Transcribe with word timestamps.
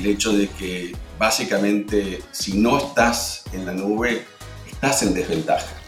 el 0.00 0.06
hecho 0.06 0.32
de 0.32 0.48
que 0.48 0.92
básicamente 1.18 2.22
si 2.32 2.58
no 2.58 2.78
estás 2.78 3.44
en 3.52 3.66
la 3.66 3.72
nube, 3.72 4.24
estás 4.66 5.02
en 5.02 5.14
desventaja. 5.14 5.79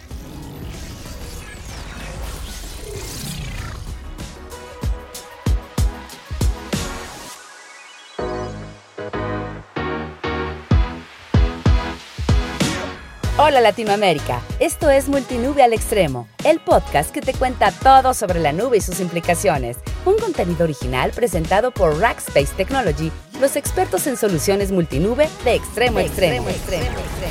Hola 13.45 13.61
Latinoamérica, 13.61 14.41
esto 14.61 14.89
es 14.89 15.09
Multinube 15.09 15.65
al 15.65 15.73
Extremo, 15.73 16.29
el 16.45 16.61
podcast 16.61 17.11
que 17.11 17.21
te 17.21 17.35
cuenta 17.35 17.73
todo 17.73 18.15
sobre 18.15 18.39
la 18.39 18.53
nube 18.53 18.77
y 18.77 18.81
sus 18.81 19.01
implicaciones. 19.01 19.79
Un 20.05 20.17
contenido 20.17 20.63
original 20.63 21.11
presentado 21.11 21.73
por 21.73 21.99
Rackspace 21.99 22.55
Technology, 22.57 23.11
los 23.41 23.57
expertos 23.57 24.07
en 24.07 24.17
soluciones 24.17 24.71
multinube 24.71 25.29
de 25.43 25.57
extremo 25.57 25.99
a 25.99 26.03
extremo. 26.03 26.47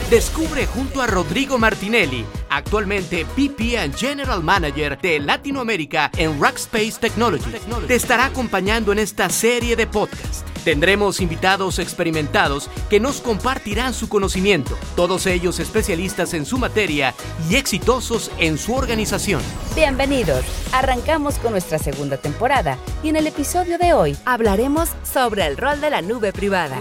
Descubre 0.10 0.66
junto 0.66 1.02
a 1.02 1.08
Rodrigo 1.08 1.58
Martinelli, 1.58 2.26
actualmente 2.50 3.24
VP 3.38 3.78
and 3.78 3.96
General 3.96 4.44
Manager 4.44 5.00
de 5.00 5.18
Latinoamérica 5.18 6.12
en 6.18 6.42
Rackspace 6.42 6.96
Technology. 7.00 7.54
Te 7.88 7.96
estará 7.96 8.26
acompañando 8.26 8.92
en 8.92 9.00
esta 9.00 9.30
serie 9.30 9.78
de 9.78 9.88
podcasts 9.88 10.44
Tendremos 10.64 11.22
invitados 11.22 11.80
experimentados 11.80 12.70
que 12.90 13.00
nos 13.00 13.20
compartirán 13.20 13.96
su 13.96 14.08
conocimiento, 14.08 14.78
todos 14.96 15.26
ellos 15.26 15.60
especialistas 15.60 16.36
en 16.36 16.46
su 16.46 16.60
materia 16.60 17.16
y 17.50 17.56
exitosos 17.56 18.30
en 18.38 18.60
su 18.60 18.76
organización. 18.76 19.42
Bienvenidos, 19.76 20.46
arrancamos 20.72 21.40
con 21.40 21.54
nuestra 21.54 21.80
segunda 21.80 22.18
temporada 22.18 22.78
y 23.02 23.10
en 23.10 23.16
el 23.16 23.26
episodio 23.26 23.80
de 23.80 23.94
hoy 23.94 24.16
hablaremos 24.24 24.90
sobre 25.04 25.48
el 25.48 25.58
rol 25.58 25.82
de 25.82 25.90
la 25.90 26.04
nube 26.04 26.32
privada. 26.32 26.78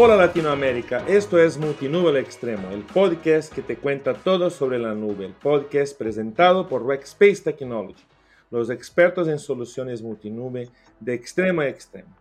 Hola 0.00 0.14
Latinoamérica, 0.14 1.04
esto 1.08 1.40
es 1.40 1.58
Multinube 1.58 2.20
Extremo, 2.20 2.70
el 2.70 2.84
podcast 2.84 3.52
que 3.52 3.62
te 3.62 3.74
cuenta 3.74 4.14
todo 4.14 4.48
sobre 4.48 4.78
la 4.78 4.94
nube, 4.94 5.26
el 5.26 5.32
podcast 5.32 5.98
presentado 5.98 6.68
por 6.68 6.86
Rackspace 6.86 7.42
Technology, 7.42 8.04
los 8.48 8.70
expertos 8.70 9.26
en 9.26 9.40
soluciones 9.40 10.00
multinube 10.00 10.68
de 11.00 11.14
extremo 11.14 11.62
a 11.62 11.66
extremo. 11.66 12.16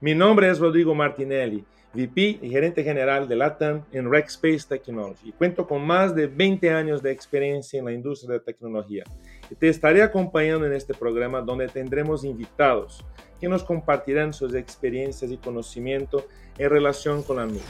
Mi 0.00 0.12
nombre 0.12 0.50
es 0.50 0.58
Rodrigo 0.58 0.92
Martinelli, 0.92 1.64
VP 1.94 2.40
y 2.42 2.50
gerente 2.50 2.82
general 2.82 3.28
de 3.28 3.36
LATAM 3.36 3.84
en 3.92 4.10
Rackspace 4.10 4.66
Technology 4.68 5.30
cuento 5.30 5.68
con 5.68 5.86
más 5.86 6.12
de 6.12 6.26
20 6.26 6.68
años 6.72 7.00
de 7.00 7.12
experiencia 7.12 7.78
en 7.78 7.84
la 7.84 7.92
industria 7.92 8.32
de 8.32 8.40
tecnología. 8.40 9.04
Y 9.48 9.54
te 9.54 9.68
estaré 9.68 10.02
acompañando 10.02 10.66
en 10.66 10.72
este 10.72 10.94
programa 10.94 11.40
donde 11.40 11.68
tendremos 11.68 12.24
invitados 12.24 13.04
que 13.40 13.48
nos 13.48 13.64
compartirán 13.64 14.34
sus 14.34 14.54
experiencias 14.54 15.30
y 15.30 15.38
conocimiento 15.38 16.26
en 16.58 16.68
relación 16.68 17.22
con 17.22 17.38
la 17.38 17.46
nube. 17.46 17.60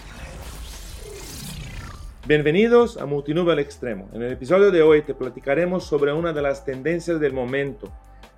Bienvenidos 2.26 2.96
a 2.96 3.06
Multinube 3.06 3.52
al 3.52 3.60
Extremo. 3.60 4.08
En 4.12 4.22
el 4.22 4.32
episodio 4.32 4.72
de 4.72 4.82
hoy 4.82 5.02
te 5.02 5.14
platicaremos 5.14 5.84
sobre 5.84 6.12
una 6.12 6.32
de 6.32 6.42
las 6.42 6.64
tendencias 6.64 7.20
del 7.20 7.32
momento, 7.32 7.88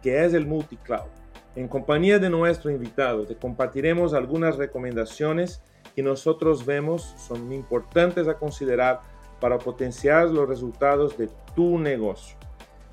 que 0.02 0.24
es 0.24 0.34
el 0.34 0.46
multicloud. 0.46 1.08
En 1.56 1.68
compañía 1.68 2.18
de 2.18 2.28
nuestro 2.28 2.70
invitado 2.70 3.26
te 3.26 3.34
compartiremos 3.34 4.12
algunas 4.12 4.56
recomendaciones 4.56 5.62
que 5.96 6.02
nosotros 6.02 6.66
vemos 6.66 7.14
son 7.16 7.50
importantes 7.52 8.28
a 8.28 8.34
considerar 8.34 9.00
para 9.40 9.58
potenciar 9.58 10.28
los 10.28 10.48
resultados 10.48 11.16
de 11.16 11.28
tu 11.54 11.78
negocio. 11.78 12.36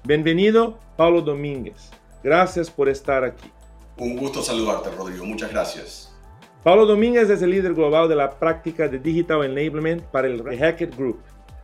Bienvenido, 0.03 0.79
Paulo 0.97 1.21
Domínguez. 1.21 1.91
Gracias 2.23 2.69
por 2.69 2.89
estar 2.89 3.23
aquí. 3.23 3.51
Un 3.99 4.15
gusto 4.15 4.41
saludarte, 4.41 4.89
Rodrigo. 4.91 5.25
Muchas 5.25 5.51
gracias. 5.51 6.15
Pablo 6.63 6.85
Domínguez 6.85 7.29
es 7.29 7.41
el 7.41 7.49
líder 7.49 7.73
global 7.73 8.07
de 8.07 8.15
la 8.15 8.29
práctica 8.29 8.87
de 8.87 8.97
Digital 8.97 9.43
Enablement 9.43 10.01
para 10.03 10.27
el 10.27 10.41
Hackett 10.57 10.95
Group. 10.95 11.19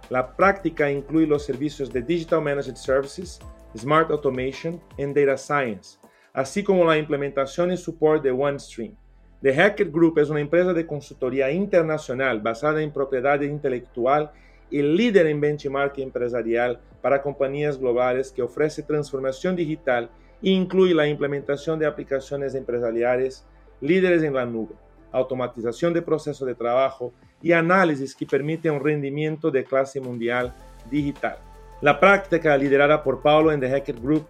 La 0.09 0.35
práctica 0.35 0.91
incluye 0.91 1.27
los 1.27 1.45
servicios 1.45 1.91
de 1.91 2.01
Digital 2.01 2.41
Managed 2.41 2.75
Services, 2.75 3.39
Smart 3.77 4.11
Automation 4.11 4.81
y 4.97 5.05
Data 5.05 5.37
Science, 5.37 5.97
así 6.33 6.61
como 6.61 6.83
la 6.83 6.97
implementación 6.97 7.71
y 7.71 7.77
soporte 7.77 8.27
de 8.27 8.33
OneStream. 8.33 8.95
The 9.41 9.53
Hackett 9.53 9.93
Group 9.93 10.19
es 10.19 10.29
una 10.29 10.41
empresa 10.41 10.73
de 10.73 10.85
consultoría 10.85 11.49
internacional 11.51 12.41
basada 12.41 12.81
en 12.81 12.91
propiedad 12.91 13.39
intelectual 13.39 14.31
y 14.69 14.81
líder 14.81 15.27
en 15.27 15.39
benchmarking 15.39 16.05
empresarial 16.05 16.81
para 17.01 17.21
compañías 17.21 17.79
globales 17.79 18.31
que 18.31 18.41
ofrece 18.41 18.83
transformación 18.83 19.55
digital 19.55 20.09
incluye 20.51 20.93
la 20.93 21.07
implementación 21.07 21.79
de 21.79 21.85
aplicaciones 21.85 22.55
empresariales 22.55 23.45
líderes 23.81 24.23
en 24.23 24.33
la 24.33 24.45
nube 24.45 24.75
automatización 25.15 25.93
de 25.93 26.01
procesos 26.01 26.45
de 26.45 26.55
trabajo 26.55 27.13
y 27.41 27.51
análisis 27.53 28.15
que 28.15 28.25
permiten 28.25 28.73
un 28.73 28.83
rendimiento 28.83 29.49
de 29.49 29.63
clase 29.63 29.99
mundial 29.99 30.53
digital. 30.89 31.37
La 31.81 31.99
práctica 31.99 32.57
liderada 32.57 33.03
por 33.03 33.21
Paulo 33.21 33.51
en 33.51 33.59
The 33.59 33.69
Hacker 33.69 33.99
Group 33.99 34.27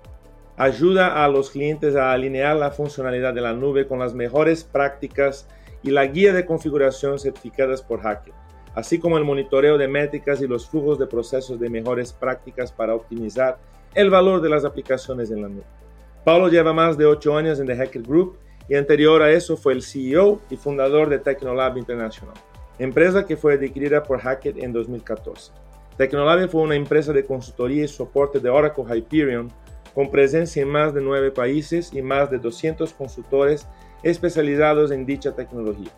ayuda 0.57 1.23
a 1.23 1.27
los 1.27 1.49
clientes 1.49 1.95
a 1.95 2.11
alinear 2.11 2.55
la 2.55 2.71
funcionalidad 2.71 3.33
de 3.33 3.41
la 3.41 3.53
nube 3.53 3.87
con 3.87 3.99
las 3.99 4.13
mejores 4.13 4.63
prácticas 4.63 5.47
y 5.83 5.91
la 5.91 6.05
guía 6.05 6.33
de 6.33 6.45
configuración 6.45 7.19
certificadas 7.19 7.81
por 7.81 8.01
Hacker, 8.01 8.33
así 8.73 8.99
como 8.99 9.17
el 9.17 9.25
monitoreo 9.25 9.77
de 9.77 9.87
métricas 9.87 10.41
y 10.41 10.47
los 10.47 10.67
flujos 10.67 10.97
de 10.97 11.07
procesos 11.07 11.59
de 11.59 11.69
mejores 11.69 12.13
prácticas 12.13 12.71
para 12.71 12.95
optimizar 12.95 13.57
el 13.93 14.09
valor 14.09 14.41
de 14.41 14.49
las 14.49 14.65
aplicaciones 14.65 15.29
en 15.31 15.41
la 15.41 15.49
nube. 15.49 15.84
Paulo 16.25 16.49
lleva 16.49 16.73
más 16.73 16.97
de 16.97 17.05
8 17.05 17.37
años 17.37 17.59
en 17.59 17.67
The 17.67 17.75
Hacker 17.75 18.01
Group 18.01 18.39
y 18.67 18.73
anterior 18.73 19.21
a 19.21 19.29
eso 19.29 19.55
fue 19.55 19.73
el 19.73 19.83
CEO 19.83 20.41
y 20.49 20.57
fundador 20.57 21.07
de 21.07 21.19
Technolab 21.19 21.77
International, 21.77 22.33
empresa 22.79 23.27
que 23.27 23.37
fue 23.37 23.53
adquirida 23.53 24.01
por 24.01 24.19
Hackett 24.19 24.57
en 24.57 24.73
2014. 24.73 25.51
Technolab 25.97 26.49
fue 26.49 26.63
una 26.63 26.73
empresa 26.73 27.13
de 27.13 27.23
consultoría 27.23 27.83
y 27.83 27.87
soporte 27.87 28.39
de 28.39 28.49
Oracle 28.49 28.85
Hyperion 28.89 29.51
con 29.93 30.09
presencia 30.09 30.63
en 30.63 30.69
más 30.69 30.95
de 30.95 31.01
nueve 31.01 31.29
países 31.29 31.93
y 31.93 32.01
más 32.01 32.31
de 32.31 32.39
200 32.39 32.91
consultores 32.93 33.67
especializados 34.01 34.89
en 34.89 35.05
dicha 35.05 35.35
tecnología. 35.35 35.91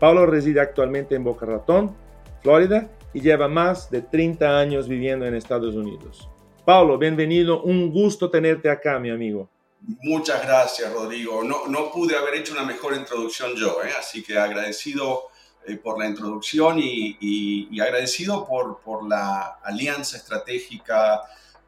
Paulo 0.00 0.24
reside 0.24 0.60
actualmente 0.60 1.14
en 1.14 1.24
Boca 1.24 1.44
Ratón, 1.44 1.94
Florida, 2.42 2.88
y 3.12 3.20
lleva 3.20 3.48
más 3.48 3.90
de 3.90 4.00
30 4.00 4.58
años 4.58 4.88
viviendo 4.88 5.26
en 5.26 5.34
Estados 5.34 5.74
Unidos. 5.74 6.30
Paulo, 6.64 6.96
bienvenido, 6.96 7.62
un 7.62 7.92
gusto 7.92 8.30
tenerte 8.30 8.70
acá, 8.70 8.98
mi 8.98 9.10
amigo. 9.10 9.50
Muchas 9.86 10.42
gracias, 10.42 10.90
Rodrigo. 10.90 11.44
No, 11.44 11.66
no 11.66 11.90
pude 11.92 12.16
haber 12.16 12.36
hecho 12.36 12.54
una 12.54 12.62
mejor 12.62 12.94
introducción 12.94 13.54
yo, 13.54 13.82
¿eh? 13.84 13.92
así 13.98 14.22
que 14.22 14.38
agradecido 14.38 15.28
eh, 15.66 15.76
por 15.76 15.98
la 15.98 16.06
introducción 16.08 16.78
y, 16.78 17.68
agradecido 17.80 18.46
por, 18.46 18.80
por, 18.80 19.06
la 19.06 19.58
alianza 19.62 20.16
estratégica, 20.16 21.20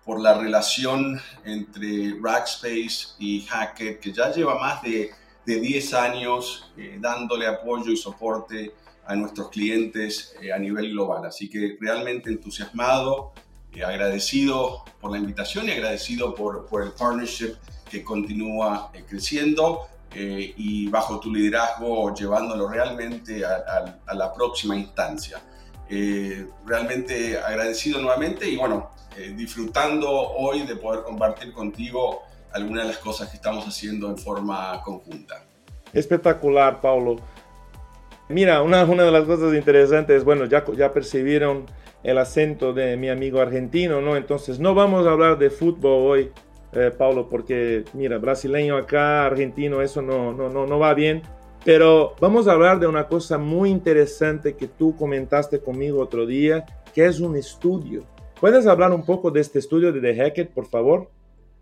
por 0.03 0.19
la 0.19 0.33
relación 0.33 1.21
entre 1.45 2.17
Rackspace 2.19 3.17
y 3.19 3.43
Hackett, 3.43 4.01
que 4.01 4.13
ya 4.13 4.33
lleva 4.33 4.59
más 4.59 4.83
de, 4.83 5.11
de 5.45 5.61
10 5.61 5.93
años 5.93 6.73
eh, 6.79 6.97
dándole 6.99 7.47
apoyo 7.47 7.93
y 7.93 7.99
soporte 7.99 8.73
a 9.07 9.15
nuestros 9.15 9.51
clientes 9.51 10.35
a 10.55 10.59
nivel 10.59 10.91
global. 10.93 11.27
Así 11.27 11.51
que 11.51 11.77
realmente 11.79 12.31
entusiasmado, 12.31 13.35
agradecido 13.85 14.85
por 15.03 15.13
la 15.13 15.19
invitación 15.19 15.69
y 15.69 15.73
agradecido 15.73 16.35
por, 16.35 16.65
por 16.65 16.83
el 16.83 16.93
partnership 16.93 17.57
que 17.91 18.03
continúa 18.03 18.91
eh, 18.93 19.05
creciendo 19.09 19.87
eh, 20.15 20.55
y 20.57 20.89
bajo 20.89 21.21
tu 21.21 21.33
liderazgo 21.33 22.15
llevándolo 22.15 22.69
realmente 22.69 23.45
a, 23.45 24.15
la 24.15 24.33
próxima 24.33 24.77
instancia. 24.77 25.41
Eh, 25.89 26.49
realmente 26.65 27.39
agradecido 27.39 28.01
nuevamente 28.01 28.49
y 28.49 28.57
bueno, 28.57 28.91
disfrutando 29.35 30.11
hoy 30.11 30.67
de 30.67 30.77
poder 30.77 31.03
compartir 31.03 31.53
contigo 31.53 32.23
algunas 32.53 32.85
de 32.85 32.89
las 32.91 32.99
cosas 32.99 33.31
que 33.31 33.37
estamos 33.37 33.65
haciendo 33.67 34.09
en 34.09 34.19
forma 34.19 34.81
conjunta. 34.83 35.43
Espectacular, 35.93 36.81
Paulo. 36.81 37.17
Mira, 38.29 38.63
una, 38.63 38.85
una 38.85 39.05
de 39.05 39.13
las 39.13 39.25
cosas 39.25 39.55
interesantes, 39.55 40.25
bueno, 40.25 40.45
ya, 40.47 40.65
ya 40.77 40.93
percibieron 40.93 41.67
el 42.03 42.19
acento 42.19 42.73
de 42.73 42.97
mi 42.97 43.09
amigo 43.09 43.41
argentino, 43.41 44.01
¿no? 44.01 44.17
Entonces, 44.17 44.59
no 44.59 44.75
vamos 44.75 45.07
a 45.07 45.11
hablar 45.11 45.39
de 45.39 45.51
fútbol 45.51 46.11
hoy, 46.11 46.33
eh, 46.73 46.91
Paulo, 46.97 47.29
porque 47.29 47.85
mira, 47.93 48.19
brasileño 48.19 48.77
acá, 48.77 49.27
argentino, 49.27 49.83
eso 49.83 50.03
no, 50.03 50.33
no, 50.33 50.49
no, 50.49 50.67
no 50.67 50.79
va 50.79 50.95
bien. 50.95 51.23
Pero 51.65 52.15
vamos 52.21 52.47
a 52.47 52.53
hablar 52.53 52.79
de 52.79 52.87
una 52.87 53.09
cosa 53.09 53.39
muy 53.39 53.71
interesante 53.71 54.57
que 54.57 54.69
tú 54.69 54.97
comentaste 54.97 55.61
conmigo 55.61 56.01
otro 56.01 56.27
día, 56.27 56.65
que 56.95 57.07
es 57.07 57.19
un 57.21 57.37
estudio. 57.37 58.05
¿Puedes 58.41 58.67
hablar 58.67 58.93
un 58.93 59.05
poco 59.05 59.31
de 59.31 59.41
este 59.41 59.59
estudio 59.59 59.93
de 59.93 60.01
The 60.01 60.15
Hackett, 60.15 60.51
por 60.51 60.69
favor? 60.69 61.11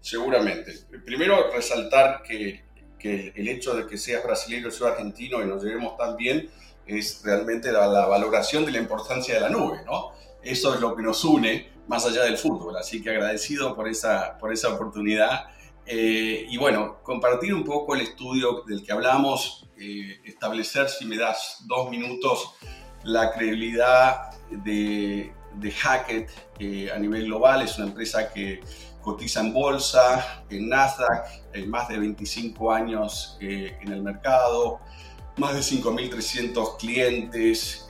Seguramente. 0.00 0.72
Primero, 1.06 1.50
resaltar 1.54 2.22
que, 2.22 2.62
el 3.02 3.48
hecho 3.48 3.74
de 3.74 3.86
que 3.86 3.98
seas 3.98 4.24
brasileño 4.24 4.68
o 4.68 4.86
argentino 4.86 5.42
y 5.42 5.46
nos 5.46 5.62
llevemos 5.62 5.94
tan 5.98 6.16
bien 6.16 6.48
es 6.86 7.22
realmente 7.22 7.70
la, 7.70 7.86
la, 7.86 8.06
valoración 8.06 8.64
de 8.64 8.72
la 8.72 8.78
importancia 8.78 9.34
de 9.34 9.40
la 9.40 9.50
nube, 9.50 9.80
¿no? 9.84 10.12
eso 10.44 10.74
es 10.74 10.80
lo 10.80 10.94
que 10.94 11.02
nos 11.02 11.24
une 11.24 11.66
más 11.88 12.06
allá 12.06 12.24
del 12.24 12.38
fútbol. 12.38 12.76
Así 12.76 13.02
que 13.02 13.10
agradecido 13.10 13.74
por 13.74 13.88
esa, 13.88 14.38
por 14.38 14.52
esa 14.52 14.72
oportunidad. 14.72 15.46
Eh, 15.86 16.46
y 16.48 16.56
bueno, 16.56 17.02
compartir 17.02 17.54
un 17.54 17.64
poco 17.64 17.94
el 17.94 18.00
estudio 18.00 18.62
del 18.66 18.82
que 18.82 18.92
hablamos, 18.92 19.66
eh, 19.78 20.20
establecer, 20.24 20.88
si 20.88 21.04
me 21.04 21.18
das 21.18 21.64
dos 21.66 21.90
minutos, 21.90 22.54
la 23.02 23.32
credibilidad 23.32 24.30
de, 24.50 25.32
de 25.56 25.70
Hackett 25.70 26.30
a 26.94 26.98
nivel 26.98 27.26
global. 27.26 27.62
Es 27.62 27.76
una 27.76 27.88
empresa 27.88 28.32
que 28.32 28.60
cotiza 29.04 29.40
en 29.40 29.52
bolsa, 29.52 30.42
en 30.48 30.68
Nasdaq, 30.70 31.26
en 31.52 31.70
más 31.70 31.88
de 31.88 31.98
25 31.98 32.72
años 32.72 33.36
eh, 33.40 33.76
en 33.82 33.92
el 33.92 34.02
mercado, 34.02 34.80
más 35.36 35.54
de 35.54 35.60
5.300 35.60 36.78
clientes, 36.78 37.86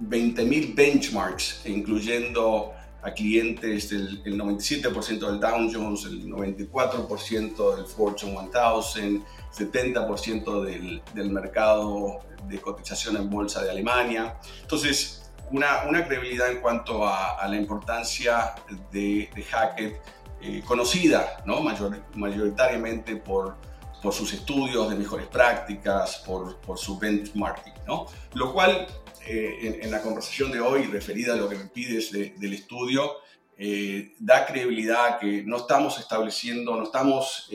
20.000 0.00 0.74
benchmarks, 0.74 1.62
incluyendo 1.66 2.72
a 3.02 3.12
clientes 3.12 3.90
del 3.90 4.22
97% 4.24 5.18
del 5.18 5.38
Dow 5.38 5.70
Jones, 5.72 6.04
el 6.06 6.26
94% 6.26 7.76
del 7.76 7.86
Fortune 7.86 8.32
1000, 8.32 9.22
70% 9.52 10.64
del, 10.64 11.02
del 11.12 11.30
mercado 11.30 12.20
de 12.48 12.60
cotización 12.60 13.16
en 13.16 13.28
bolsa 13.28 13.62
de 13.62 13.70
Alemania. 13.70 14.38
Entonces, 14.62 15.30
una, 15.50 15.84
una 15.86 16.04
credibilidad 16.06 16.50
en 16.50 16.60
cuanto 16.60 17.06
a, 17.06 17.46
la 17.46 17.56
importancia 17.56 18.54
de, 18.90 19.30
de 19.34 19.42
Hackett, 19.42 20.00
eh, 20.40 20.62
conocida 20.66 21.42
¿no? 21.46 21.60
mayoritariamente 22.14 23.16
por, 23.16 23.56
por 24.02 24.12
sus 24.12 24.32
estudios 24.32 24.90
de 24.90 24.96
mejores 24.96 25.26
prácticas, 25.26 26.18
por, 26.26 26.56
por 26.60 26.78
su 26.78 26.98
benchmarking, 26.98 27.72
¿no? 27.86 28.06
Lo 28.34 28.52
cual, 28.52 28.86
eh, 29.26 29.80
en, 29.82 29.90
la 29.90 30.02
conversación 30.02 30.52
de 30.52 30.60
hoy, 30.60 30.84
referida 30.84 31.34
a 31.34 31.36
lo 31.36 31.48
que 31.48 31.56
me 31.56 31.66
pides 31.66 32.12
del 32.12 32.52
estudio, 32.52 33.12
eh, 33.56 34.14
da 34.18 34.46
credibilidad 34.46 35.18
que 35.18 35.42
no 35.44 35.58
estamos 35.58 35.98
estableciendo, 35.98 36.76
no 36.76 36.84
estamos 36.84 37.50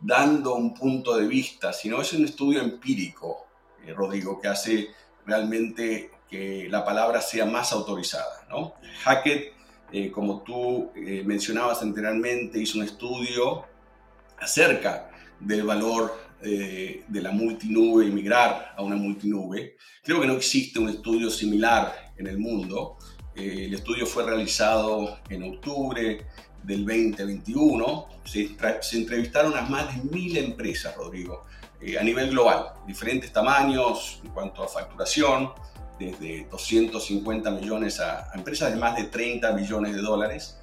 dando 0.00 0.54
un 0.54 0.74
punto 0.74 1.16
de 1.16 1.26
vista, 1.26 1.72
sino 1.72 2.00
es 2.00 2.12
un 2.12 2.24
estudio 2.24 2.60
empírico, 2.60 3.46
Rodrigo, 3.94 4.40
que 4.40 4.48
hace 4.48 4.88
realmente 5.26 6.10
que 6.30 6.68
la 6.70 6.84
palabra 6.84 7.20
sea 7.20 7.44
más 7.44 7.72
autorizada. 7.72 8.46
¿no? 8.48 8.74
Hackett, 9.02 9.52
eh, 9.92 10.10
como 10.10 10.42
tú 10.42 10.92
eh, 10.94 11.22
mencionabas 11.24 11.82
anteriormente, 11.82 12.60
hizo 12.60 12.78
un 12.78 12.84
estudio 12.84 13.64
acerca 14.38 15.10
del 15.40 15.64
valor 15.64 16.29
eh, 16.42 17.04
de 17.06 17.22
la 17.22 17.32
multinube 17.32 18.06
y 18.06 18.10
migrar 18.10 18.74
a 18.76 18.82
una 18.82 18.96
multinube. 18.96 19.76
Creo 20.02 20.20
que 20.20 20.26
no 20.26 20.34
existe 20.34 20.78
un 20.78 20.88
estudio 20.88 21.30
similar 21.30 22.12
en 22.16 22.26
el 22.26 22.38
mundo. 22.38 22.98
el 23.34 23.72
estudio 23.72 24.06
fue 24.06 24.24
realizado 24.24 25.18
en 25.28 25.42
octubre 25.44 26.26
del 26.62 26.84
2021. 26.84 28.06
Se, 28.24 28.56
entrevistaron 28.92 29.56
a 29.56 29.62
más 29.62 29.94
de 29.94 30.02
mil 30.10 30.36
empresas, 30.36 30.94
Rodrigo, 30.96 31.44
a 31.98 32.02
nivel 32.02 32.30
global, 32.30 32.74
diferentes 32.86 33.32
tamaños 33.32 34.20
en 34.22 34.30
cuanto 34.30 34.62
a 34.62 34.68
facturación, 34.68 35.52
desde 36.00 36.46
250 36.50 37.50
millones 37.50 38.00
a, 38.00 38.30
empresas 38.34 38.72
de 38.72 38.78
más 38.78 38.96
de 38.96 39.04
30 39.04 39.52
millones 39.52 39.94
de 39.94 40.00
dólares. 40.00 40.58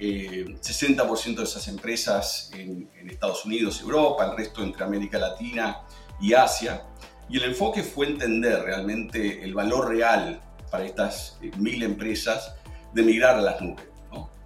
60% 0.00 1.32
eh, 1.32 1.34
de 1.34 1.42
esas 1.42 1.68
empresas 1.68 2.50
en, 2.54 2.88
Estados 3.08 3.44
Unidos, 3.44 3.80
Europa, 3.82 4.24
el 4.24 4.36
resto 4.36 4.62
entre 4.62 4.84
América 4.84 5.18
Latina 5.18 5.80
y 6.20 6.32
Asia. 6.32 6.84
Y 7.28 7.36
el 7.36 7.44
enfoque 7.44 7.82
fue 7.82 8.06
entender 8.06 8.62
realmente 8.62 9.44
el 9.44 9.54
valor 9.54 9.88
real 9.88 10.40
para 10.70 10.84
estas 10.84 11.38
eh, 11.42 11.50
mil 11.58 11.82
empresas 11.82 12.54
de 12.94 13.02
migrar 13.02 13.36
a 13.36 13.42
las 13.42 13.60
nubes. 13.60 13.84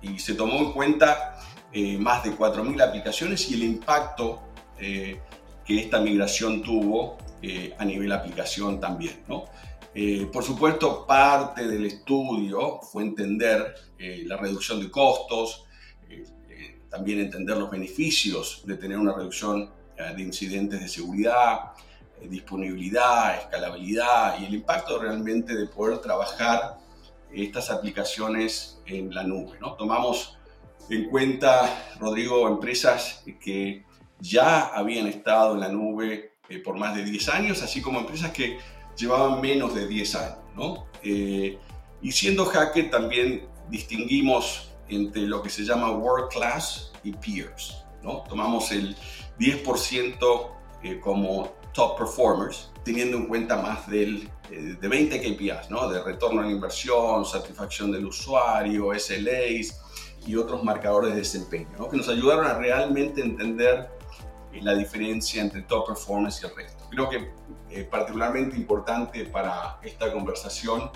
Y 0.02 0.18
se 0.18 0.34
tomó 0.34 0.58
en 0.58 0.72
cuenta 0.72 1.38
eh, 1.72 1.96
más 1.96 2.24
de 2.24 2.36
4.000 2.36 2.82
aplicaciones 2.82 3.50
y 3.50 3.54
el 3.54 3.62
impacto 3.62 4.42
que 4.76 5.80
esta 5.80 5.98
migración 5.98 6.62
tuvo 6.62 7.16
a 7.78 7.84
nivel 7.86 8.12
aplicación 8.12 8.80
también. 8.80 9.22
¿no? 9.28 9.44
Eh, 9.94 10.28
por 10.32 10.42
supuesto, 10.42 11.06
parte 11.06 11.68
del 11.68 11.86
estudio 11.86 12.80
fue 12.80 13.04
entender 13.04 13.74
eh, 14.04 14.22
la 14.26 14.36
reducción 14.36 14.80
de 14.80 14.90
costos, 14.90 15.64
eh, 16.10 16.80
también 16.90 17.20
entender 17.20 17.56
los 17.56 17.70
beneficios 17.70 18.60
de 18.66 18.76
tener 18.76 18.98
una 18.98 19.14
reducción 19.14 19.70
de 19.96 20.22
incidentes 20.22 20.80
de 20.80 20.88
seguridad, 20.88 21.72
disponibilidad, 22.28 23.36
escalabilidad 23.38 24.40
y 24.40 24.46
el 24.46 24.54
impacto 24.54 24.98
realmente 24.98 25.54
de 25.54 25.66
poder 25.66 25.98
trabajar 25.98 26.78
estas 27.32 27.70
aplicaciones 27.70 28.80
en 28.86 29.14
la 29.14 29.22
nube. 29.22 29.56
¿no? 29.60 29.74
Tomamos 29.74 30.36
en 30.90 31.08
cuenta, 31.08 31.94
Rodrigo, 32.00 32.48
empresas 32.48 33.22
que 33.40 33.84
ya 34.18 34.66
habían 34.66 35.06
estado 35.06 35.54
en 35.54 35.60
la 35.60 35.68
nube 35.68 36.32
por 36.64 36.76
más 36.76 36.94
de 36.94 37.04
10 37.04 37.28
años, 37.28 37.62
así 37.62 37.80
como 37.80 38.00
empresas 38.00 38.32
que 38.32 38.58
llevaban 38.96 39.40
menos 39.40 39.74
de 39.74 39.86
10 39.86 40.14
años. 40.16 40.38
¿no? 40.56 40.86
Eh, 41.02 41.58
y 42.02 42.12
siendo 42.12 42.44
Hackett 42.44 42.90
también 42.90 43.48
distinguimos 43.68 44.70
entre 44.88 45.22
lo 45.22 45.42
que 45.42 45.50
se 45.50 45.64
llama 45.64 45.90
World 45.90 46.28
Class 46.30 46.92
y 47.02 47.12
Peers. 47.12 47.84
¿no? 48.02 48.24
Tomamos 48.28 48.70
el 48.72 48.96
10% 49.38 50.50
eh, 50.82 51.00
como 51.00 51.54
top 51.72 51.98
performers, 51.98 52.70
teniendo 52.84 53.16
en 53.16 53.26
cuenta 53.26 53.56
más 53.56 53.88
del, 53.88 54.28
eh, 54.50 54.76
de 54.80 54.88
20 54.88 55.20
KPIs, 55.20 55.70
¿no? 55.70 55.88
de 55.88 56.02
retorno 56.02 56.42
a 56.42 56.44
la 56.44 56.50
inversión, 56.50 57.24
satisfacción 57.24 57.90
del 57.90 58.06
usuario, 58.06 58.92
SLAs 58.96 59.80
y 60.26 60.36
otros 60.36 60.62
marcadores 60.62 61.10
de 61.10 61.16
desempeño, 61.16 61.70
¿no? 61.78 61.88
que 61.88 61.96
nos 61.96 62.08
ayudaron 62.08 62.46
a 62.46 62.54
realmente 62.54 63.20
entender 63.20 63.90
la 64.62 64.74
diferencia 64.74 65.42
entre 65.42 65.62
top 65.62 65.88
performance 65.88 66.42
y 66.42 66.46
el 66.46 66.54
resto. 66.54 66.84
Creo 66.90 67.08
que 67.08 67.32
eh, 67.70 67.84
particularmente 67.84 68.56
importante 68.56 69.24
para 69.24 69.78
esta 69.82 70.12
conversación, 70.12 70.90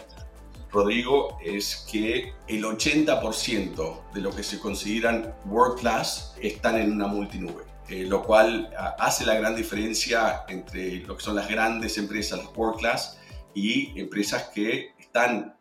Rodrigo, 0.70 1.38
es 1.42 1.86
que 1.90 2.34
el 2.46 2.64
80% 2.64 4.12
de 4.12 4.20
lo 4.20 4.34
que 4.34 4.42
se 4.42 4.58
consideran 4.58 5.34
world 5.46 5.80
class 5.80 6.34
están 6.40 6.76
en 6.76 6.92
una 6.92 7.06
multinube. 7.06 7.64
Eh, 7.88 8.04
lo 8.04 8.22
cual 8.22 8.70
ah, 8.78 8.96
hace 8.98 9.24
la 9.24 9.34
gran 9.34 9.56
diferencia 9.56 10.44
entre 10.48 10.96
lo 11.06 11.16
que 11.16 11.22
son 11.22 11.36
las 11.36 11.48
grandes 11.48 11.96
empresas, 11.96 12.38
las 12.38 12.54
world 12.54 12.78
class, 12.78 13.18
y 13.54 13.98
empresas 13.98 14.50
que 14.54 14.92
están 14.98 15.56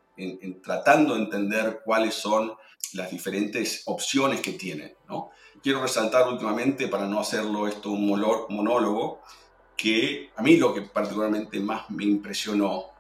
tratando 0.64 1.16
de 1.16 1.22
entender 1.22 1.82
cuáles 1.86 2.16
son 2.16 2.54
las 2.94 3.12
diferentes 3.12 3.84
opciones 3.86 4.42
que 4.42 4.54
tienen. 4.54 4.94
quiero 5.62 5.82
resaltar 5.82 6.28
últimamente, 6.28 6.88
para 6.88 7.06
no 7.06 7.20
hacerlo 7.20 7.68
esto 7.68 7.92
un 7.92 8.08
monólogo, 8.08 9.22
que 9.76 10.32
a 10.36 10.42
mí 10.42 10.58
lo 10.58 10.74
que 10.74 10.82
particularmente 10.82 11.60
más 11.60 11.90
me 11.90 12.04
impresionó 12.04 12.97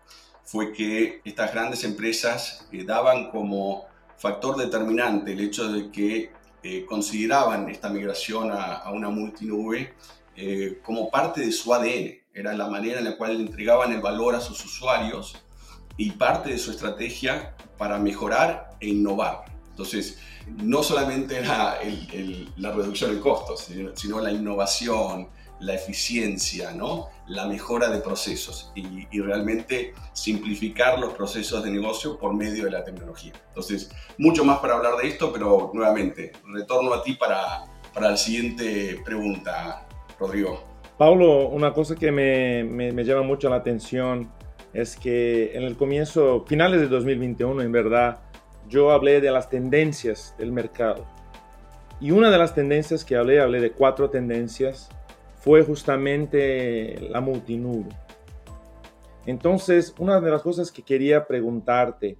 fue 0.48 0.72
que 0.72 1.22
estas 1.26 1.54
grandes 1.54 1.84
empresas 1.84 2.66
eh, 2.72 2.86
daban 2.86 3.30
como 3.32 3.86
factor 4.18 4.56
determinante 4.56 5.34
el 5.34 5.42
hecho 5.42 5.70
de 5.70 5.92
que 5.92 6.32
eh, 6.64 6.86
consideraban 6.86 7.70
esta 7.70 7.90
migración 7.90 8.50
a, 8.54 8.90
una 8.92 9.10
multinube 9.10 9.94
eh, 10.38 10.80
como 10.84 11.12
parte 11.12 11.42
de 11.42 11.52
su 11.52 11.74
ADN. 11.74 12.16
Era 12.34 12.54
la 12.54 12.70
manera 12.70 13.00
en 13.00 13.06
la 13.06 13.18
cual 13.18 13.42
entregaban 13.42 13.92
el 13.92 14.00
valor 14.00 14.36
a 14.36 14.40
sus 14.40 14.64
usuarios 14.64 15.36
y 15.98 16.12
parte 16.12 16.52
de 16.52 16.58
su 16.58 16.72
estrategia 16.72 17.54
para 17.78 18.00
mejorar 18.00 18.70
e 18.80 18.88
innovar. 18.88 19.44
Entonces, 19.72 20.18
no 20.48 20.82
solamente 20.82 21.38
era 21.40 21.78
la 22.56 22.72
reducción 22.72 23.14
de 23.14 23.20
costos, 23.20 23.70
sino, 23.96 24.22
la 24.22 24.32
innovación, 24.32 25.28
la 25.60 25.76
eficiencia, 25.76 26.72
¿no? 26.72 27.10
la 27.28 27.46
mejora 27.48 27.90
de 27.90 28.00
procesos 28.00 28.72
y, 28.76 29.08
realmente 29.20 29.94
simplificar 30.14 31.00
los 31.00 31.14
procesos 31.14 31.64
de 31.64 31.72
negocio 31.72 32.18
por 32.18 32.34
medio 32.34 32.66
de 32.66 32.72
la 32.72 32.84
tecnología. 32.84 33.34
Entonces, 33.50 33.92
mucho 34.18 34.46
más 34.46 34.60
para 34.60 34.76
hablar 34.76 34.98
de 35.02 35.08
esto, 35.08 35.34
pero 35.34 35.72
nuevamente, 35.74 36.32
retorno 36.46 36.94
a 36.94 37.04
ti 37.04 37.14
para, 37.14 37.66
para 37.94 38.12
la 38.12 38.18
siguiente 38.18 39.02
pregunta, 39.04 39.86
Rodrigo. 40.20 40.64
Paulo, 40.98 41.50
una 41.50 41.74
cosa 41.74 41.96
que 41.96 42.12
me, 42.12 42.64
me, 42.64 42.92
me 42.92 43.04
llama 43.04 43.24
mucho 43.24 43.50
la 43.50 43.58
atención 43.58 44.32
es 44.74 44.96
que 44.96 45.56
en 45.56 45.64
el 45.64 45.76
comienzo, 45.76 46.46
finales 46.48 46.80
de 46.80 46.88
2021, 46.88 47.62
en 47.62 47.72
verdad, 47.72 48.20
yo 48.70 48.92
hablé 48.92 49.20
de 49.20 49.32
las 49.32 49.50
tendencias 49.50 50.36
del 50.38 50.52
mercado. 50.52 51.06
Y 52.00 52.12
una 52.12 52.30
de 52.30 52.38
las 52.38 52.54
tendencias 52.54 53.04
que 53.04 53.16
hablé, 53.16 53.42
hablé 53.42 53.60
de 53.60 53.72
cuatro 53.72 54.10
tendencias, 54.10 54.90
fue 55.48 55.64
justamente 55.64 57.00
la 57.10 57.22
multinube. 57.22 57.88
Entonces, 59.26 59.96
una 59.98 60.20
de 60.20 60.30
las 60.30 60.42
cosas 60.42 60.74
que 60.74 60.82
quería 60.82 61.26
preguntarte 61.26 62.18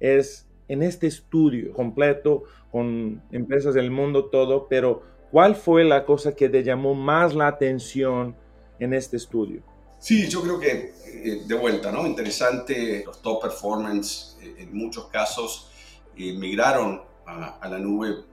es, 0.00 0.48
en 0.66 0.82
este 0.82 1.06
estudio 1.06 1.74
completo, 1.74 2.44
con 2.72 3.22
empresas 3.32 3.74
del 3.74 3.90
mundo 3.90 4.30
todo, 4.30 4.66
pero 4.66 5.02
¿cuál 5.30 5.56
fue 5.56 5.84
la 5.84 6.06
cosa 6.06 6.34
que 6.34 6.48
te 6.48 6.64
llamó 6.64 6.94
más 6.94 7.34
la 7.34 7.48
atención 7.48 8.34
en 8.78 8.94
este 8.94 9.18
estudio? 9.18 9.62
Sí, 9.98 10.26
yo 10.26 10.40
creo 10.40 10.58
que 10.58 10.94
eh, 11.04 11.42
de 11.46 11.54
vuelta, 11.54 11.92
¿no? 11.92 12.06
Interesante, 12.06 13.02
los 13.04 13.20
top 13.20 13.42
performance 13.42 14.38
eh, 14.40 14.54
en 14.56 14.74
muchos 14.74 15.08
casos 15.08 15.70
eh, 16.16 16.32
migraron 16.32 17.02
a, 17.26 17.68
la 17.68 17.78
nube 17.78 18.24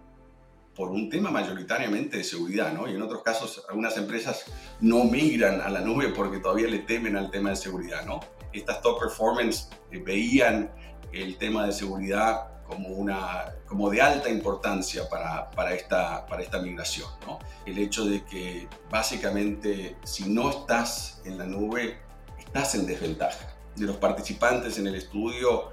por 0.77 0.91
un 0.91 1.09
tema 1.09 1.31
mayoritariamente 1.31 2.17
de 2.17 2.23
seguridad, 2.23 2.71
¿no? 2.71 2.87
Y 2.87 2.93
en 2.93 3.01
otros 3.01 3.23
casos 3.23 3.65
algunas 3.67 3.97
empresas 3.97 4.45
no 4.79 5.05
migran 5.05 5.59
a 5.59 5.69
la 5.69 5.81
nube 5.81 6.09
porque 6.09 6.37
todavía 6.37 6.67
le 6.67 6.79
temen 6.79 7.17
al 7.17 7.31
tema 7.31 7.49
de 7.49 7.55
seguridad, 7.55 8.05
¿no? 8.05 8.19
Estas 8.53 8.79
top 8.81 8.99
performance 8.99 9.69
veían 10.05 10.71
el 11.11 11.37
tema 11.37 11.65
de 11.65 11.73
seguridad 11.73 12.63
como, 12.67 12.89
una, 12.89 13.55
como 13.65 13.89
de 13.89 14.01
alta 14.01 14.29
importancia 14.29 15.09
para, 15.09 15.49
para, 15.49 15.73
esta, 15.73 16.27
para 16.27 16.43
esta 16.43 16.59
migración. 16.59 17.09
¿no? 17.25 17.39
El 17.65 17.77
hecho 17.79 18.05
de 18.05 18.23
que 18.25 18.67
básicamente 18.91 19.95
si 20.03 20.29
no 20.29 20.49
estás 20.49 21.21
en 21.25 21.37
la 21.37 21.45
nube, 21.45 21.97
estás 22.37 22.75
en 22.75 22.85
desventaja. 22.85 23.55
De 23.75 23.85
los 23.85 23.97
participantes 23.97 24.77
en 24.77 24.87
el 24.87 24.95
estudio 24.95 25.69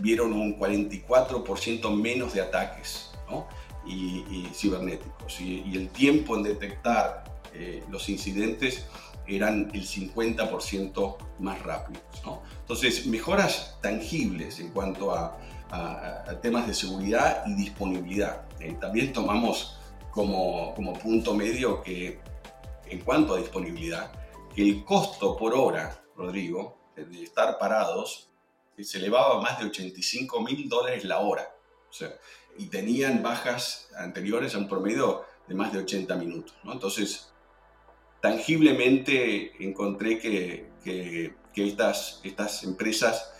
vieron 0.00 0.32
un 0.32 0.58
44% 0.58 1.94
menos 1.94 2.32
de 2.32 2.40
ataques 2.40 3.10
¿no? 3.28 3.46
Y, 3.86 4.46
cibernéticos 4.52 5.40
y, 5.40 5.62
y, 5.66 5.76
el 5.76 5.88
tiempo 5.88 6.36
en 6.36 6.42
detectar 6.42 7.24
eh, 7.54 7.82
los 7.90 8.08
incidentes 8.08 8.86
eran 9.26 9.70
el 9.74 9.86
50% 9.86 11.16
más 11.38 11.62
rápidos. 11.62 12.02
¿no? 12.24 12.42
Entonces, 12.60 13.06
mejoras 13.06 13.78
tangibles 13.80 14.60
en 14.60 14.70
cuanto 14.70 15.14
a, 15.14 15.38
a, 15.70 16.40
temas 16.40 16.66
de 16.66 16.74
seguridad 16.74 17.44
y 17.46 17.54
disponibilidad. 17.54 18.42
Eh, 18.60 18.76
también 18.80 19.12
tomamos 19.12 19.78
como, 20.10 20.74
como 20.74 20.92
punto 20.94 21.34
medio 21.34 21.82
que, 21.82 22.20
en 22.86 23.00
cuanto 23.00 23.34
a 23.34 23.38
disponibilidad, 23.38 24.10
que 24.54 24.62
el 24.62 24.84
costo 24.84 25.36
por 25.36 25.54
hora, 25.54 26.02
Rodrigo, 26.16 26.78
de 26.96 27.22
estar 27.22 27.58
parados, 27.58 28.30
se 28.82 28.98
elevaba 28.98 29.40
más 29.40 29.58
de 29.58 29.66
85 29.66 30.40
mil 30.40 30.68
dólares 30.68 31.04
la 31.04 31.18
hora. 31.18 31.54
Y 32.58 32.66
tenían 32.66 33.22
bajas 33.22 33.88
anteriores 33.96 34.54
a 34.54 34.58
un 34.58 34.68
promedio 34.68 35.24
de 35.48 35.54
más 35.54 35.72
de 35.72 35.80
80 35.80 36.14
minutos. 36.16 36.54
Entonces, 36.64 37.32
tangiblemente 38.20 39.64
encontré 39.64 40.18
que, 40.18 40.70
que, 40.84 41.34
estas, 41.54 42.20
estas 42.22 42.64
empresas 42.64 43.32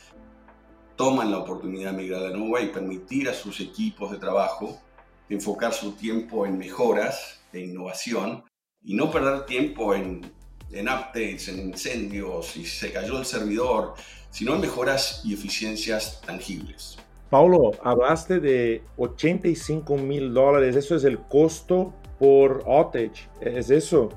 toman 0.96 1.30
la 1.30 1.38
oportunidad 1.38 1.92
de 1.92 1.98
migrar 1.98 2.20
a 2.22 2.28
la 2.30 2.36
nube 2.36 2.62
y 2.62 2.68
permitir 2.68 3.28
a 3.28 3.34
sus 3.34 3.60
equipos 3.60 4.10
de 4.10 4.18
trabajo 4.18 4.80
enfocar 5.28 5.72
su 5.72 5.92
tiempo 5.92 6.44
en 6.44 6.58
mejoras 6.58 7.40
e 7.52 7.60
innovación 7.60 8.44
y 8.82 8.94
no 8.94 9.10
perder 9.10 9.46
tiempo 9.46 9.94
en, 9.94 10.32
en 10.72 10.88
updates, 10.88 11.48
en 11.48 11.60
incendios, 11.60 12.46
si 12.46 12.64
se 12.64 12.92
cayó 12.92 13.18
el 13.18 13.24
servidor, 13.24 13.94
sino 14.30 14.54
en 14.54 14.60
mejoras 14.60 15.22
y 15.24 15.34
eficiencias 15.34 16.20
tangibles. 16.20 16.98
Paulo, 17.30 17.70
hablaste 17.84 18.40
de 18.40 18.82
85 18.96 19.96
mil 19.96 20.34
dólares, 20.34 20.74
eso 20.74 20.96
es 20.96 21.04
el 21.04 21.18
costo 21.20 21.94
por 22.18 22.64
outage, 22.66 23.28
¿es 23.40 23.70
eso? 23.70 24.08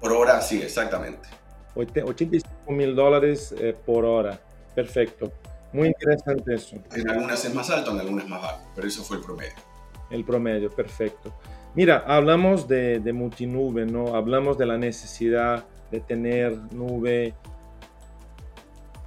Por 0.00 0.12
hora, 0.12 0.40
sí, 0.40 0.62
exactamente. 0.62 1.28
85 1.74 2.72
mil 2.72 2.96
dólares 2.96 3.54
eh, 3.58 3.76
por 3.84 4.06
hora, 4.06 4.40
perfecto. 4.74 5.30
Muy 5.74 5.88
interesante 5.88 6.54
eso. 6.54 6.76
En 6.94 7.10
algunas 7.10 7.44
es 7.44 7.54
más 7.54 7.68
alto, 7.68 7.90
en 7.90 8.00
algunas 8.00 8.28
más 8.28 8.40
bajo, 8.40 8.70
pero 8.74 8.88
eso 8.88 9.02
fue 9.02 9.18
el 9.18 9.22
promedio. 9.22 9.54
El 10.10 10.24
promedio, 10.24 10.70
perfecto. 10.70 11.34
Mira, 11.74 12.04
hablamos 12.06 12.66
de, 12.66 13.00
de 13.00 13.12
multinube, 13.12 13.84
¿no? 13.84 14.14
Hablamos 14.14 14.56
de 14.56 14.66
la 14.66 14.78
necesidad 14.78 15.64
de 15.90 16.00
tener 16.00 16.56
nube. 16.72 17.34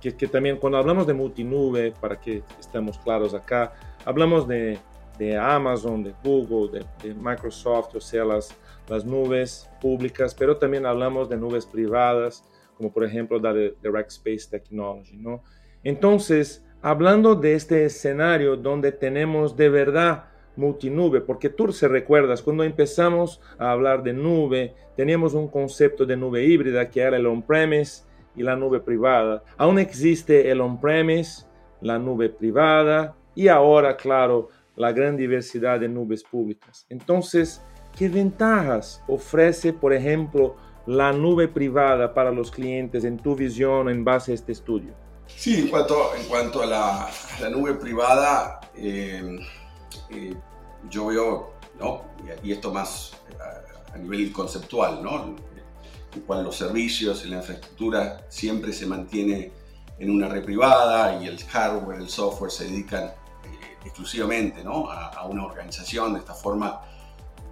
Que, 0.02 0.12
también 0.28 0.58
cuando 0.58 0.78
hablamos 0.78 1.08
de 1.08 1.14
multinube, 1.14 1.94
para 2.00 2.20
que 2.20 2.44
estemos 2.60 2.98
claros 3.00 3.34
acá, 3.34 3.74
hablamos 4.06 4.48
de, 4.48 4.78
de 5.18 5.38
Amazon, 5.38 6.04
de 6.04 6.14
Google, 6.24 6.80
de, 6.80 7.08
de, 7.08 7.16
Microsoft, 7.16 7.96
o 7.96 8.00
sea, 8.00 8.24
las, 8.24 8.56
las 8.88 9.04
nubes 9.04 9.70
públicas, 9.82 10.34
pero 10.34 10.58
también 10.58 10.86
hablamos 10.86 11.30
de 11.30 11.38
nubes 11.38 11.66
privadas, 11.66 12.44
como 12.76 12.94
por 12.94 13.04
ejemplo 13.04 13.40
la 13.40 13.54
de, 13.54 13.76
de 13.82 13.92
Rackspace 13.92 14.48
Technology, 14.50 15.18
¿no? 15.18 15.44
Entonces, 15.84 16.64
hablando 16.82 17.36
de 17.36 17.54
este 17.54 17.86
escenario 17.86 18.56
donde 18.56 18.92
tenemos 18.92 19.58
de 19.58 19.70
verdad 19.70 20.26
multinube, 20.58 21.22
porque 21.22 21.50
tú 21.50 21.72
se 21.72 21.88
recuerdas, 21.88 22.42
cuando 22.42 22.64
empezamos 22.64 23.42
a 23.58 23.72
hablar 23.72 24.04
de 24.04 24.14
nube, 24.14 24.74
teníamos 24.96 25.34
un 25.34 25.48
concepto 25.48 26.06
de 26.06 26.18
nube 26.18 26.44
híbrida 26.44 26.90
que 26.90 27.02
era 27.02 27.18
el 27.18 27.28
on-premise 27.28 28.04
y 28.38 28.44
la 28.44 28.56
nube 28.56 28.80
privada. 28.80 29.44
Aún 29.58 29.80
existe 29.80 30.50
el 30.50 30.62
on-premise, 30.62 31.46
la 31.82 31.98
nube 31.98 32.30
privada 32.30 33.16
y 33.36 33.48
ahora, 33.50 33.98
claro, 33.98 34.50
la 34.76 34.92
gran 34.92 35.18
diversidad 35.18 35.80
de 35.80 35.90
nubes 35.90 36.24
públicas. 36.24 36.86
Entonces, 36.90 37.62
¿qué 37.98 38.08
ventajas 38.08 39.04
ofrece, 39.08 39.74
por 39.74 39.92
ejemplo, 39.92 40.56
la 40.86 41.12
nube 41.12 41.48
privada 41.48 42.14
para 42.14 42.32
los 42.32 42.52
clientes 42.52 43.04
en 43.04 43.18
tu 43.18 43.36
visión 43.36 43.90
en 43.90 44.06
base 44.06 44.32
a 44.32 44.36
este 44.36 44.52
estudio? 44.52 44.94
Sí, 45.28 45.60
en 45.60 45.68
cuanto, 45.68 46.16
en 46.16 46.24
cuanto 46.28 46.62
a, 46.62 46.66
la, 46.66 47.10
la 47.42 47.50
nube 47.50 47.74
privada, 47.74 48.62
eh, 48.76 49.40
eh, 50.10 50.34
yo 50.90 51.08
veo, 51.08 51.54
¿no? 51.80 52.04
y, 52.44 52.52
esto 52.52 52.72
más 52.72 53.14
a, 53.40 53.96
a, 53.96 53.98
nivel 53.98 54.32
conceptual, 54.32 55.04
¿no? 55.04 55.36
En 56.18 56.24
cual 56.24 56.44
los 56.44 56.56
servicios 56.56 57.24
y 57.26 57.30
la 57.30 57.38
infraestructura 57.38 58.26
siempre 58.28 58.74
se 58.74 58.86
mantiene 58.86 59.52
en 60.00 60.10
una 60.10 60.28
red 60.28 60.44
privada 60.44 61.22
y 61.22 61.28
el 61.28 61.44
hardware, 61.44 62.00
el 62.00 62.10
software 62.10 62.52
se 62.52 62.66
dedican 62.66 63.06
eh, 63.06 63.14
exclusivamente 63.86 64.64
¿no? 64.64 64.90
a, 64.90 65.08
a, 65.10 65.26
una 65.26 65.46
organización. 65.46 66.14
De 66.14 66.20
esta 66.20 66.34
forma, 66.34 66.82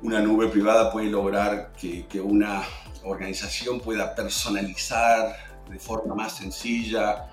una 0.01 0.19
nube 0.19 0.47
privada 0.47 0.91
puede 0.91 1.09
lograr 1.09 1.73
que, 1.73 2.05
que 2.07 2.19
una 2.19 2.63
organización 3.03 3.79
pueda 3.79 4.13
personalizar 4.15 5.35
de 5.69 5.79
forma 5.79 6.15
más 6.15 6.37
sencilla 6.37 7.29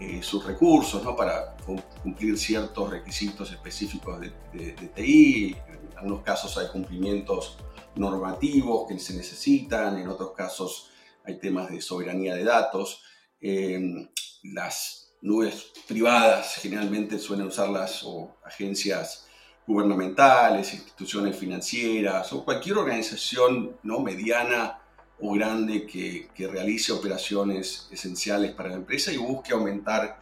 eh, 0.00 0.20
sus 0.22 0.44
recursos 0.44 1.02
¿no? 1.04 1.14
para 1.14 1.56
cumplir 2.02 2.38
ciertos 2.38 2.90
requisitos 2.90 3.50
específicos 3.52 4.20
de, 4.20 4.32
de, 4.52 4.72
de, 4.72 4.88
TI. 4.88 5.56
En 5.68 5.98
algunos 5.98 6.22
casos 6.22 6.56
hay 6.58 6.68
cumplimientos 6.68 7.56
normativos 7.96 8.88
que 8.88 8.98
se 8.98 9.14
necesitan, 9.14 9.98
en 9.98 10.08
otros 10.08 10.32
casos 10.32 10.90
hay 11.24 11.38
temas 11.38 11.70
de 11.70 11.80
soberanía 11.80 12.34
de 12.34 12.44
datos. 12.44 13.02
Eh, 13.40 14.08
las 14.42 15.12
nubes 15.20 15.72
privadas 15.86 16.56
generalmente 16.56 17.18
suelen 17.18 17.46
usarlas 17.46 18.02
o 18.04 18.36
agencias 18.44 19.26
gubernamentales, 19.66 20.74
instituciones 20.74 21.36
financieras 21.36 22.32
o 22.32 22.44
cualquier 22.44 22.78
organización 22.78 23.76
no 23.84 24.00
mediana 24.00 24.80
o 25.20 25.34
grande 25.34 25.86
que, 25.86 26.28
que, 26.34 26.48
realice 26.48 26.90
operaciones 26.90 27.88
esenciales 27.92 28.52
para 28.52 28.70
la 28.70 28.74
empresa 28.74 29.12
y 29.12 29.18
busque 29.18 29.52
aumentar 29.52 30.20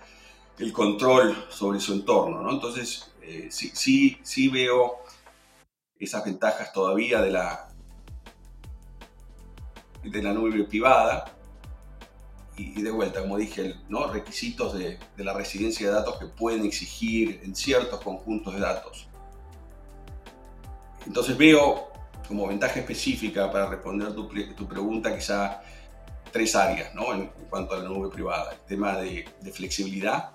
el 0.58 0.72
control 0.74 1.46
sobre 1.48 1.80
su 1.80 1.94
entorno. 1.94 2.42
¿no? 2.42 2.52
Entonces, 2.52 3.10
eh, 3.22 3.48
sí, 3.50 3.70
sí, 3.72 4.18
sí 4.22 4.48
veo 4.48 4.98
esas 6.00 6.24
ventajas 6.24 6.72
todavía 6.72 7.20
de 7.20 7.30
la, 7.30 7.68
de 10.02 10.22
la 10.22 10.32
nube 10.32 10.64
privada. 10.64 11.36
Y, 12.56 12.82
de 12.82 12.90
vuelta, 12.90 13.20
como 13.20 13.38
dije, 13.38 13.76
¿no? 13.88 14.06
requisitos 14.08 14.76
de, 14.76 14.98
de 15.16 15.24
la 15.24 15.32
residencia 15.32 15.86
de 15.86 15.94
datos 15.94 16.18
que 16.18 16.26
pueden 16.26 16.66
exigir 16.66 17.40
en 17.42 17.54
ciertos 17.54 18.00
conjuntos 18.00 18.54
de 18.54 18.60
datos. 18.60 19.08
Entonces 21.06 21.38
veo 21.38 21.90
como 22.28 22.46
ventaja 22.46 22.78
específica 22.78 23.50
para 23.50 23.66
responder 23.66 24.14
tu, 24.14 24.28
tu 24.28 24.68
pregunta, 24.68 25.14
quizá 25.14 25.62
tres 26.30 26.54
áreas 26.54 26.94
¿no? 26.94 27.12
en, 27.12 27.28
cuanto 27.48 27.74
a 27.74 27.78
la 27.78 27.88
nube 27.88 28.08
privada. 28.10 28.52
El 28.52 28.60
tema 28.60 28.96
de, 28.98 29.24
flexibilidad, 29.52 30.30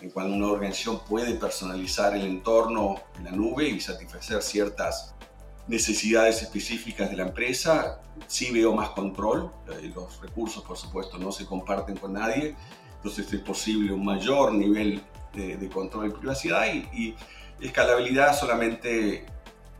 en 0.00 0.10
cuanto 0.10 0.34
una 0.34 0.48
organización 0.48 1.00
puede 1.04 1.34
personalizar 1.34 2.14
el 2.16 2.22
entorno 2.22 2.96
en 3.18 3.24
la 3.24 3.30
nube 3.32 3.68
y 3.68 3.80
satisfacer 3.80 4.42
ciertas 4.42 5.14
necesidades 5.66 6.42
específicas 6.42 7.10
de 7.10 7.16
la 7.16 7.24
empresa. 7.24 8.00
Sí 8.26 8.50
veo 8.50 8.74
más 8.74 8.90
control, 8.90 9.50
eh, 9.68 9.92
los 9.94 10.20
recursos 10.20 10.64
por 10.64 10.76
supuesto 10.76 11.18
no 11.18 11.32
se 11.32 11.46
comparten 11.46 11.96
con 11.96 12.14
nadie, 12.14 12.56
entonces 12.96 13.32
es 13.32 13.40
posible 13.40 13.92
un 13.92 14.04
mayor 14.04 14.52
nivel 14.52 15.02
de, 15.34 15.56
de 15.56 15.68
control 15.68 16.08
y 16.08 16.10
privacidad 16.10 16.66
y, 16.72 16.78
y 16.92 17.16
escalabilidad 17.60 18.38
solamente 18.38 19.26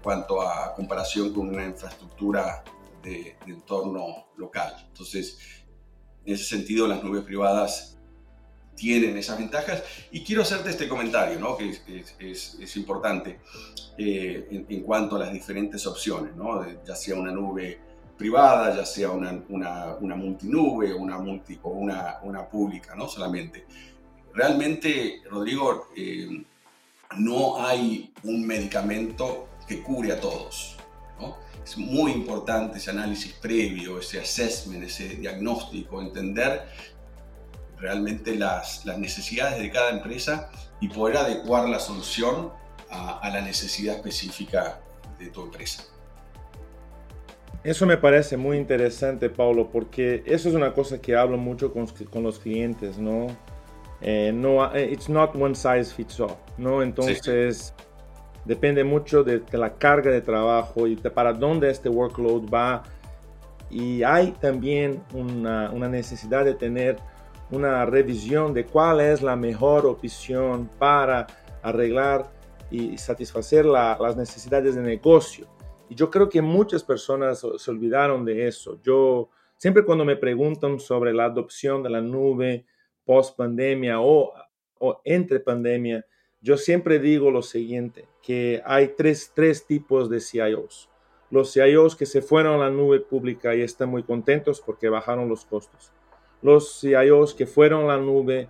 cuanto 0.02 0.40
a 0.40 0.74
comparación 0.74 1.32
con 1.32 1.48
una 1.48 1.64
infraestructura 1.64 2.62
de, 3.02 3.36
de, 3.44 3.52
entorno 3.52 4.28
local. 4.36 4.74
Entonces, 4.88 5.38
en 6.24 6.34
ese 6.34 6.44
sentido, 6.44 6.86
las 6.86 7.02
nubes 7.02 7.24
privadas 7.24 7.99
tienen 8.80 9.16
esas 9.18 9.38
ventajas. 9.38 9.82
Y 10.10 10.24
quiero 10.24 10.40
hacerte 10.40 10.70
este 10.70 10.88
comentario, 10.88 11.38
¿no? 11.38 11.54
que 11.56 11.68
es, 11.68 11.82
es, 12.18 12.56
es 12.58 12.76
importante 12.76 13.38
eh, 13.98 14.48
en, 14.50 14.66
en, 14.70 14.82
cuanto 14.82 15.16
a 15.16 15.18
las 15.18 15.32
diferentes 15.32 15.86
opciones, 15.86 16.34
¿no? 16.34 16.64
ya 16.82 16.96
sea 16.96 17.14
una 17.16 17.30
nube 17.30 17.78
privada, 18.16 18.74
ya 18.74 18.86
sea 18.86 19.10
una, 19.10 19.38
una, 19.50 19.96
una 20.00 20.16
multinube 20.16 20.94
una, 20.94 21.18
multi, 21.18 21.58
o 21.62 21.70
una, 21.70 22.18
una, 22.22 22.48
pública, 22.48 22.94
¿no? 22.94 23.06
Solamente. 23.06 23.66
Realmente, 24.32 25.22
Rodrigo, 25.28 25.88
eh, 25.94 26.42
no 27.18 27.62
hay 27.62 28.12
un 28.22 28.46
medicamento 28.46 29.48
que 29.66 29.82
cure 29.82 30.12
a 30.12 30.20
todos. 30.20 30.76
¿no? 31.18 31.36
Es 31.62 31.76
muy 31.76 32.12
importante 32.12 32.78
ese 32.78 32.90
análisis 32.90 33.32
previo, 33.32 33.98
ese 33.98 34.20
assessment, 34.20 34.84
ese 34.84 35.08
diagnóstico, 35.16 36.00
entender 36.00 36.68
realmente 37.80 38.36
las, 38.36 38.84
las 38.84 38.98
necesidades 38.98 39.58
de 39.58 39.70
cada 39.70 39.90
empresa 39.90 40.50
y 40.80 40.88
poder 40.88 41.16
adecuar 41.16 41.68
la 41.68 41.80
solución 41.80 42.52
a, 42.90 43.18
a 43.18 43.30
la 43.30 43.40
necesidad 43.40 43.96
específica 43.96 44.80
de 45.18 45.28
tu 45.28 45.42
empresa. 45.42 45.84
Eso 47.62 47.84
me 47.84 47.98
parece 47.98 48.38
muy 48.38 48.56
interesante, 48.56 49.28
Paulo, 49.28 49.68
porque 49.70 50.22
eso 50.24 50.48
es 50.48 50.54
una 50.54 50.72
cosa 50.72 50.98
que 50.98 51.14
hablo 51.14 51.36
mucho 51.36 51.72
con, 51.72 51.86
con 52.10 52.22
los 52.22 52.38
clientes, 52.38 52.96
¿no? 52.96 53.26
Eh, 54.00 54.32
no, 54.34 54.74
eh, 54.74 54.90
it's 54.90 55.10
not 55.10 55.36
one 55.36 55.54
size 55.54 55.92
fits 55.94 56.18
all, 56.20 56.36
¿no? 56.56 56.82
Entonces, 56.82 57.74
sí. 57.76 57.84
depende 58.46 58.82
mucho 58.82 59.22
de, 59.22 59.40
de, 59.40 59.58
la 59.58 59.74
carga 59.74 60.10
de 60.10 60.22
trabajo 60.22 60.86
y 60.86 60.94
de 60.96 61.10
para 61.10 61.34
dónde 61.34 61.70
este 61.70 61.90
workload 61.90 62.48
va. 62.48 62.82
Y 63.68 64.02
hay 64.04 64.32
también 64.40 65.02
una, 65.12 65.70
una 65.70 65.88
necesidad 65.88 66.46
de 66.46 66.54
tener 66.54 66.96
una 67.50 67.84
revisión 67.86 68.54
de 68.54 68.64
cuál 68.64 69.00
es 69.00 69.22
la 69.22 69.36
mejor 69.36 69.86
opción 69.86 70.70
para 70.78 71.26
arreglar 71.62 72.30
y 72.70 72.96
satisfacer 72.98 73.64
la, 73.64 73.98
las 74.00 74.16
necesidades 74.16 74.74
de 74.74 74.82
negocio. 74.82 75.46
Y 75.88 75.94
yo 75.94 76.10
creo 76.10 76.28
que 76.28 76.40
muchas 76.40 76.84
personas 76.84 77.44
se 77.56 77.70
olvidaron 77.70 78.24
de 78.24 78.46
eso. 78.46 78.80
Yo 78.82 79.28
siempre 79.56 79.84
cuando 79.84 80.04
me 80.04 80.16
preguntan 80.16 80.78
sobre 80.78 81.12
la 81.12 81.24
adopción 81.24 81.82
de 81.82 81.90
la 81.90 82.00
nube 82.00 82.64
post 83.04 83.36
pandemia 83.36 84.00
o, 84.00 84.32
o 84.78 85.00
entre 85.04 85.40
pandemia, 85.40 86.06
yo 86.40 86.56
siempre 86.56 86.98
digo 87.00 87.30
lo 87.30 87.42
siguiente, 87.42 88.06
que 88.22 88.62
hay 88.64 88.94
tres, 88.96 89.32
tres 89.34 89.66
tipos 89.66 90.08
de 90.08 90.20
CIOs. 90.20 90.88
Los 91.30 91.52
CIOs 91.52 91.96
que 91.96 92.06
se 92.06 92.22
fueron 92.22 92.54
a 92.54 92.64
la 92.64 92.70
nube 92.70 93.00
pública 93.00 93.54
y 93.54 93.60
están 93.60 93.90
muy 93.90 94.02
contentos 94.04 94.60
porque 94.60 94.88
bajaron 94.88 95.28
los 95.28 95.44
costos. 95.44 95.92
Los 96.42 96.80
CIOs 96.80 97.34
que 97.34 97.46
fueron 97.46 97.84
a 97.84 97.96
la 97.96 97.98
nube 97.98 98.48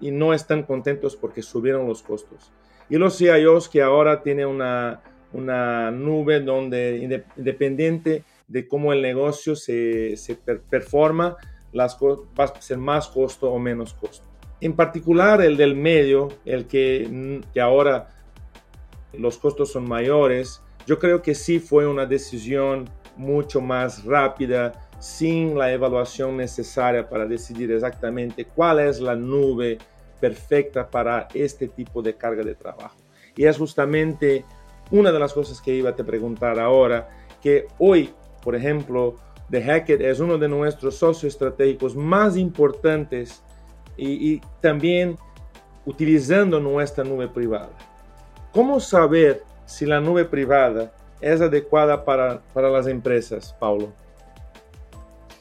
y 0.00 0.10
no 0.10 0.34
están 0.34 0.62
contentos 0.62 1.16
porque 1.16 1.42
subieron 1.42 1.86
los 1.86 2.02
costos. 2.02 2.52
Y 2.90 2.96
los 2.96 3.18
CIOs 3.18 3.68
que 3.68 3.82
ahora 3.82 4.22
tienen 4.22 4.46
una, 4.46 5.00
una 5.32 5.90
nube 5.90 6.40
donde 6.40 7.20
independiente 7.36 8.24
de 8.46 8.66
cómo 8.66 8.92
el 8.92 9.02
negocio 9.02 9.54
se, 9.56 10.16
se 10.16 10.34
performa, 10.36 11.36
las 11.72 11.98
va 11.98 12.44
a 12.44 12.60
ser 12.60 12.78
más 12.78 13.08
costo 13.08 13.50
o 13.50 13.58
menos 13.58 13.92
costo. 13.94 14.26
En 14.60 14.74
particular 14.74 15.40
el 15.42 15.56
del 15.56 15.76
medio, 15.76 16.28
el 16.44 16.66
que, 16.66 17.40
que 17.52 17.60
ahora 17.60 18.08
los 19.12 19.38
costos 19.38 19.72
son 19.72 19.88
mayores, 19.88 20.62
yo 20.86 20.98
creo 20.98 21.22
que 21.22 21.34
sí 21.34 21.58
fue 21.58 21.86
una 21.86 22.06
decisión 22.06 22.88
mucho 23.16 23.60
más 23.60 24.04
rápida, 24.04 24.87
sin 24.98 25.56
la 25.56 25.72
evaluación 25.72 26.36
necesaria 26.36 27.08
para 27.08 27.26
decidir 27.26 27.70
exactamente 27.70 28.44
cuál 28.44 28.80
es 28.80 29.00
la 29.00 29.14
nube 29.14 29.78
perfecta 30.20 30.88
para 30.88 31.28
este 31.34 31.68
tipo 31.68 32.02
de 32.02 32.14
carga 32.14 32.42
de 32.42 32.54
trabajo. 32.54 32.96
Y 33.36 33.44
es 33.44 33.56
justamente 33.56 34.44
una 34.90 35.12
de 35.12 35.18
las 35.18 35.32
cosas 35.32 35.60
que 35.60 35.74
iba 35.74 35.90
a 35.90 35.94
te 35.94 36.02
preguntar 36.02 36.58
ahora, 36.58 37.08
que 37.40 37.66
hoy, 37.78 38.12
por 38.42 38.56
ejemplo, 38.56 39.16
The 39.50 39.62
Hackett 39.62 40.00
es 40.00 40.20
uno 40.20 40.38
de 40.38 40.48
nuestros 40.48 40.96
socios 40.96 41.32
estratégicos 41.34 41.94
más 41.94 42.36
importantes 42.36 43.42
y, 43.96 44.34
y 44.34 44.40
también 44.60 45.16
utilizando 45.86 46.58
nuestra 46.60 47.04
nube 47.04 47.28
privada. 47.28 47.70
¿Cómo 48.52 48.80
saber 48.80 49.42
si 49.66 49.86
la 49.86 50.00
nube 50.00 50.24
privada 50.24 50.92
es 51.20 51.40
adecuada 51.40 52.04
para, 52.04 52.40
para 52.52 52.68
las 52.68 52.86
empresas, 52.86 53.54
Paulo? 53.58 53.92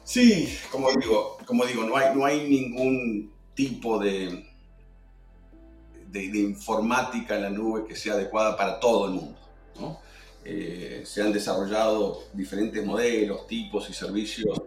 Sí, 0.08 0.58
como 0.72 0.90
digo, 0.94 1.38
como 1.46 1.66
digo 1.66 1.84
no, 1.84 1.98
hay, 1.98 2.16
no 2.16 2.26
hay 2.26 2.48
ningún 2.48 3.30
tipo 3.54 4.00
de, 4.00 4.48
de, 6.10 6.30
de, 6.30 6.40
informática 6.40 7.36
en 7.36 7.42
la 7.42 7.50
nube 7.50 7.86
que 7.86 7.94
sea 7.94 8.14
adecuada 8.14 8.56
para 8.56 8.80
todo 8.80 9.08
el 9.08 9.12
mundo. 9.16 9.38
¿no? 9.78 10.00
Eh, 10.46 11.02
se 11.06 11.22
han 11.22 11.34
desarrollado 11.34 12.24
diferentes 12.32 12.86
modelos, 12.86 13.48
tipos 13.48 13.90
y 13.90 13.94
servicios 13.94 14.62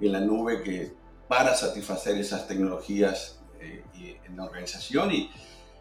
en 0.00 0.10
la 0.10 0.18
nube 0.18 0.60
que 0.60 0.92
para 1.28 1.54
satisfacer 1.54 2.18
esas 2.18 2.48
tecnologías 2.48 3.38
eh, 3.60 3.84
en 4.26 4.36
la 4.36 4.42
organización 4.42 5.12
y, 5.12 5.30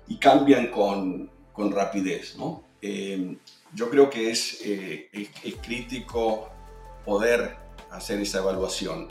y 0.08 0.17
cambian 0.17 0.67
con, 0.67 1.32
con, 1.52 1.72
rapidez. 1.72 2.36
¿no? 2.38 2.63
Eh, 2.80 3.39
yo 3.74 3.89
creo 3.89 4.08
que 4.08 4.30
es, 4.30 4.62
es, 4.62 5.30
es 5.43 5.56
crítico 5.63 6.48
poder 7.04 7.68
hacer 7.91 8.19
esa 8.21 8.39
evaluación. 8.39 9.08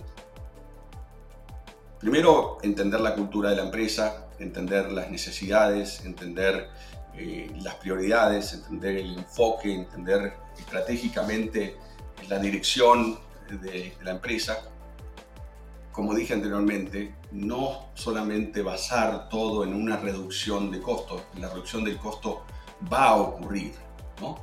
Primero, 1.99 2.59
entender 2.63 3.01
la 3.01 3.15
cultura 3.15 3.51
de 3.51 3.57
la 3.57 3.63
empresa, 3.65 4.29
entender 4.39 4.93
las 4.93 5.11
necesidades, 5.11 6.05
entender 6.05 6.69
eh, 7.15 7.51
las 7.61 7.75
prioridades, 7.77 8.53
entender 8.53 8.97
el 8.99 9.19
enfoque, 9.19 9.75
entender 9.75 10.35
estratégicamente 10.57 11.77
la 12.29 12.39
dirección 12.39 13.19
de, 13.49 13.59
de, 13.59 13.97
la 14.03 14.13
empresa. 14.13 14.59
Como 15.91 16.15
dije 16.15 16.35
anteriormente, 16.35 17.17
no 17.33 17.89
solamente 17.95 18.63
basar 18.63 19.29
todo 19.29 19.65
en 19.65 19.75
una 19.75 19.97
reducción 19.97 20.71
de 20.71 20.81
costos, 20.81 21.23
la 21.41 21.49
reducción 21.49 21.83
del 21.83 21.97
costo 21.99 22.45
va 22.93 23.09
a 23.09 23.17
ocurrir, 23.17 23.73
¿no? 24.21 24.39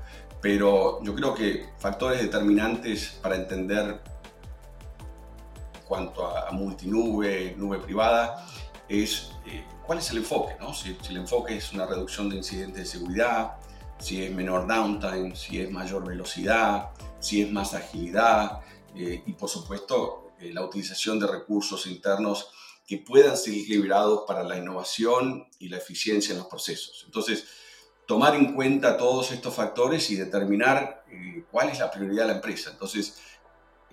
pero 0.45 1.01
yo 1.01 1.15
creo 1.15 1.33
que 1.33 1.65
factores 1.79 2.21
determinantes 2.21 3.17
para 3.19 3.35
entender 3.35 3.99
cuanto 5.87 6.25
a, 6.27 6.51
multinube, 6.51 7.55
nube 7.57 7.79
privada, 7.79 8.47
es 8.87 9.31
eh, 9.45 9.63
cuál 9.85 9.99
es 9.99 10.09
el 10.11 10.17
enfoque, 10.17 10.55
¿no? 10.59 10.73
Si, 10.73 10.95
si, 11.01 11.13
el 11.13 11.17
enfoque 11.17 11.57
es 11.57 11.73
una 11.73 11.85
reducción 11.85 12.29
de 12.29 12.37
incidentes 12.37 12.83
de 12.83 12.85
seguridad, 12.85 13.57
si 13.99 14.23
es 14.23 14.31
menor 14.31 14.67
downtime, 14.67 15.35
si 15.35 15.61
es 15.61 15.71
mayor 15.71 16.05
velocidad, 16.05 16.89
si 17.19 17.41
es 17.41 17.51
más 17.51 17.73
agilidad 17.73 18.61
eh, 18.95 19.23
y 19.25 19.33
por 19.33 19.49
supuesto 19.49 20.33
eh, 20.39 20.51
la 20.53 20.63
utilización 20.63 21.19
de 21.19 21.27
recursos 21.27 21.87
internos 21.87 22.49
que 22.85 22.97
puedan 22.97 23.35
ser 23.35 23.53
liberados 23.53 24.23
para 24.27 24.43
la 24.43 24.57
innovación 24.57 25.47
y 25.59 25.69
la 25.69 25.77
eficiencia 25.77 26.33
en 26.33 26.39
los 26.39 26.47
procesos. 26.47 27.03
Entonces, 27.05 27.45
tomar 28.05 28.35
en 28.35 28.53
cuenta 28.53 28.95
todos 28.95 29.31
estos 29.31 29.55
factores 29.55 30.09
y 30.11 30.15
determinar 30.15 31.03
eh, 31.09 31.45
cuál 31.49 31.69
es 31.69 31.79
la 31.79 31.89
prioridad 31.89 32.23
de 32.23 32.27
la 32.27 32.35
empresa. 32.35 32.69
Entonces, 32.71 33.17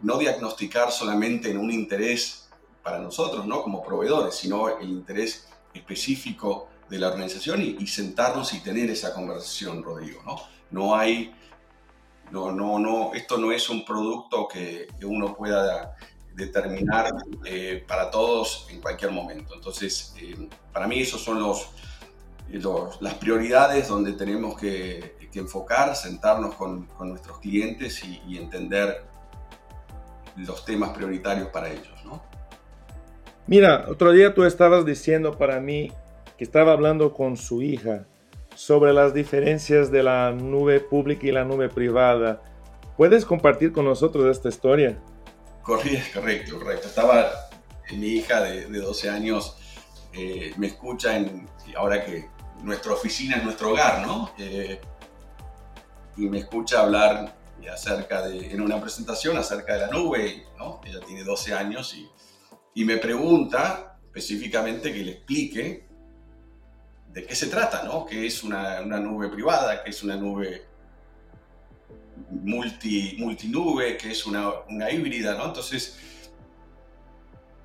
no 0.02 0.18
diagnosticar 0.18 0.90
solamente 0.90 1.50
en 1.50 1.58
un 1.58 1.70
interés 1.70 2.48
para 2.82 2.98
nosotros, 2.98 3.46
¿no? 3.46 3.62
Como 3.62 3.82
proveedores, 3.82 4.34
sino 4.34 4.78
el 4.78 4.88
interés 4.88 5.48
específico 5.72 6.68
de 6.88 6.98
la 6.98 7.08
organización 7.08 7.62
y, 7.62 7.86
sentarnos 7.86 8.52
y 8.52 8.60
tener 8.60 8.90
esa 8.90 9.14
conversación, 9.14 9.82
Rodrigo, 9.82 10.20
¿no? 10.26 10.36
No 10.70 10.94
hay, 10.94 11.32
no, 12.30 12.50
no, 12.50 12.78
no, 12.78 13.14
esto 13.14 13.38
no 13.38 13.52
es 13.52 13.70
un 13.70 13.84
producto 13.84 14.48
que, 14.48 14.88
uno 15.04 15.34
pueda 15.34 15.96
determinar 16.34 17.14
eh, 17.44 17.84
para 17.86 18.10
todos 18.10 18.66
en 18.70 18.80
cualquier 18.80 19.12
momento. 19.12 19.54
Entonces, 19.54 20.14
eh, 20.18 20.48
para 20.72 20.86
mí 20.88 21.00
esos 21.00 21.22
son 21.22 21.40
los, 21.40 21.68
las 23.00 23.14
prioridades 23.14 23.88
donde 23.88 24.12
tenemos 24.12 24.58
que, 24.58 25.20
enfocar, 25.34 25.96
sentarnos 25.96 26.54
con, 26.56 26.86
nuestros 27.00 27.38
clientes 27.38 28.02
y 28.04 28.36
entender 28.36 29.12
los 30.37 30.64
temas 30.64 30.90
prioritarios 30.90 31.49
para 31.49 31.71
ellos, 31.71 32.05
¿no? 32.05 32.23
Mira, 33.47 33.87
otro 33.88 34.12
día 34.12 34.35
tú 34.35 34.45
estabas 34.45 34.85
diciendo 34.85 35.37
para 35.37 35.61
mí 35.61 35.92
que 36.38 36.45
estaba 36.45 36.73
hablando 36.73 37.12
con 37.12 37.37
su 37.37 37.62
hija 37.62 38.07
sobre 38.55 38.92
las 38.92 39.14
diferencias 39.14 39.90
de 39.90 40.03
la 40.03 40.31
nube 40.31 40.81
pública 40.81 41.27
y 41.27 41.33
la 41.33 41.45
nube 41.45 41.68
privada. 41.68 42.42
¿Puedes 42.97 43.25
compartir 43.25 43.73
con 43.73 43.85
nosotros 43.85 44.27
esta 44.27 44.49
historia? 44.49 44.99
Correcto, 45.62 46.21
correcto, 46.21 46.59
correcto. 46.59 46.88
Estaba 46.88 47.31
mi 47.92 48.09
hija 48.09 48.40
de, 48.42 48.66
de 48.66 48.79
12 48.79 49.11
años, 49.11 49.57
eh, 50.12 50.53
me 50.57 50.68
escucha 50.68 51.16
en, 51.16 51.49
ahora 51.77 52.05
que 52.05 52.29
nuestra 52.62 52.92
oficina 52.92 53.37
es 53.37 53.45
nuestro 53.45 53.71
hogar, 53.71 54.07
¿no? 54.07 54.31
Eh, 54.38 54.81
y 56.16 56.29
me 56.29 56.38
escucha 56.38 56.81
hablar 56.81 57.35
acerca 57.68 58.27
de, 58.27 58.53
en 58.53 58.61
una 58.61 58.81
presentación 58.81 59.37
acerca 59.37 59.75
de 59.75 59.81
la 59.81 59.88
nube, 59.88 60.46
¿no? 60.59 60.81
Ella 60.85 61.01
tiene 61.01 61.25
12 61.25 61.55
años 61.55 61.94
y, 61.94 62.09
y 62.75 62.85
me 62.85 62.98
pregunta 62.98 63.98
específicamente 64.05 64.92
que 64.92 65.05
le 65.05 65.12
explique 65.12 65.87
de 67.12 67.25
qué 67.27 67.35
se 67.35 67.46
trata, 67.46 67.83
¿no? 67.83 68.07
¿Qué 68.07 68.27
es 68.27 68.42
una, 68.42 68.81
una 68.81 68.98
nube 68.98 69.29
privada? 69.29 69.83
¿Qué 69.83 69.90
es 69.90 70.03
una 70.03 70.16
nube 70.16 70.66
multi, 72.31 73.16
multinube, 73.18 73.96
que 73.96 74.11
es 74.12 74.27
una, 74.27 74.51
una 74.68 74.90
híbrida, 74.90 75.35
¿no? 75.35 75.46
Entonces, 75.46 75.98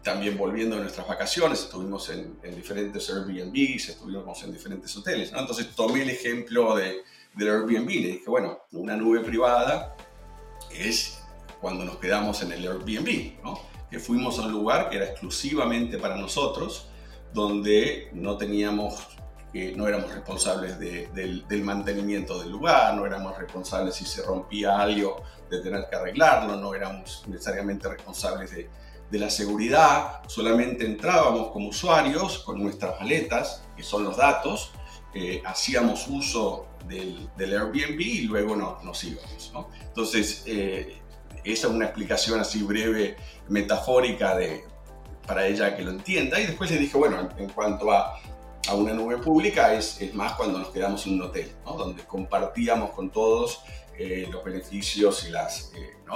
también 0.04 0.38
volviendo 0.38 0.78
a 0.78 0.80
nuestras 0.80 1.08
vacaciones, 1.08 1.64
estuvimos 1.64 2.10
en, 2.10 2.38
diferentes 2.56 3.10
Airbnbs, 3.10 3.90
estuvimos 3.90 4.44
en 4.44 4.54
diferentes 4.54 4.96
hoteles, 4.96 5.32
¿no? 5.32 5.40
Entonces 5.40 5.76
tomé 5.76 6.04
el 6.04 6.10
ejemplo 6.10 6.76
de, 6.76 7.04
del 7.36 7.50
Airbnb 7.50 7.90
y 7.90 8.04
dije, 8.04 8.24
bueno, 8.28 8.60
una 8.72 8.96
nube 8.96 9.22
privada 9.22 9.96
es 10.72 11.24
cuando 11.62 11.86
nos 11.86 11.98
quedamos 11.98 12.42
en 12.42 12.52
el 12.52 12.68
Airbnb, 12.68 13.44
¿no? 13.44 13.60
Que 13.90 14.00
fuimos 14.00 14.40
a 14.40 14.44
un 14.44 14.52
lugar 14.52 14.90
que 14.90 14.98
era 14.98 15.06
exclusivamente 15.06 15.98
para 15.98 16.18
nosotros, 16.18 16.90
donde 17.34 18.10
no 18.14 18.38
teníamos 18.38 19.08
que 19.52 19.74
no 19.74 19.88
éramos 19.88 20.14
responsables 20.14 20.78
del, 20.78 21.64
mantenimiento 21.64 22.40
del 22.40 22.52
lugar, 22.52 22.94
no 22.96 23.06
éramos 23.06 23.38
responsables 23.38 23.96
si 23.96 24.06
se 24.06 24.22
rompía 24.22 24.80
algo 24.80 25.24
de 25.50 25.62
tener 25.62 25.88
que 25.90 25.96
arreglarlo, 25.96 26.58
no 26.58 26.76
éramos 26.76 27.24
necesariamente 27.28 27.88
responsables 27.88 28.52
de, 28.52 28.70
de 29.10 29.20
la 29.20 29.30
seguridad, 29.30 30.22
solamente 30.28 30.86
entrábamos 30.86 31.52
como 31.52 31.70
usuarios 31.70 32.40
con 32.40 32.62
nuestras 32.62 33.00
maletas, 33.00 33.64
que 33.76 33.84
son 33.84 34.04
los 34.04 34.18
datos, 34.18 34.72
eh, 35.14 35.42
hacíamos 35.46 36.08
uso 36.08 36.68
del, 36.88 37.30
Airbnb 37.38 38.00
y 38.00 38.22
luego 38.22 38.56
no, 38.56 38.80
nos 38.84 39.04
íbamos. 39.04 39.52
¿no? 39.54 39.70
Entonces, 39.82 40.44
eh, 40.46 40.98
esa 41.44 41.68
es 41.68 41.74
una 41.74 41.86
explicación 41.86 42.40
así 42.40 42.64
breve, 42.64 43.16
metafórica 43.48 44.36
de, 44.36 44.64
para 45.26 45.46
ella 45.48 45.76
que 45.76 45.84
lo 45.84 45.92
entienda. 45.92 46.40
Y 46.40 46.48
después 46.48 46.72
le 46.72 46.78
dije, 46.78 46.98
bueno, 46.98 47.30
en, 47.38 47.50
cuanto 47.50 47.92
a, 47.92 48.20
a, 48.68 48.74
una 48.74 48.94
nube 48.94 49.18
pública, 49.18 49.74
es, 49.74 50.02
es, 50.02 50.14
más 50.14 50.34
cuando 50.34 50.60
nos 50.60 50.70
quedamos 50.70 51.06
en 51.06 51.14
un 51.14 51.24
hotel, 51.24 51.52
¿no? 51.66 51.74
donde 51.74 52.04
compartíamos 52.04 52.92
con 52.92 53.12
todos 53.12 53.62
eh, 53.98 54.28
los 54.32 54.44
beneficios 54.44 55.26
y 55.28 55.32
las, 55.32 55.72
¿no? 56.06 56.16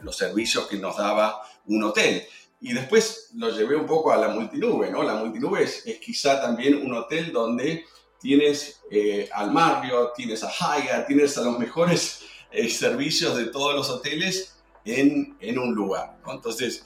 los 0.00 0.16
servicios 0.16 0.66
que 0.66 0.76
nos 0.76 0.96
daba 0.96 1.42
un 1.66 1.82
hotel. 1.84 2.24
Y 2.60 2.74
después 2.74 3.30
lo 3.34 3.50
llevé 3.50 3.74
un 3.74 3.86
poco 3.86 4.12
a 4.12 4.16
la 4.16 4.28
multinube, 4.28 4.90
¿no? 4.90 5.02
La 5.02 5.14
multinube 5.14 5.62
es, 5.62 5.82
quizá 6.00 6.42
también 6.42 6.86
un 6.86 6.94
hotel 6.94 7.32
donde 7.32 7.86
tienes 8.20 8.82
eh, 8.90 9.28
al 9.32 9.50
Marriott, 9.50 10.14
tienes 10.14 10.44
a 10.44 10.50
Hyatt, 10.50 11.06
tienes 11.06 11.36
a 11.38 11.42
los 11.42 11.58
mejores 11.58 12.22
eh, 12.50 12.68
servicios 12.68 13.36
de 13.36 13.46
todos 13.46 13.74
los 13.74 13.88
hoteles 13.88 14.60
en, 14.84 15.36
en 15.40 15.58
un 15.58 15.74
lugar, 15.74 16.18
¿no? 16.24 16.34
Entonces, 16.34 16.84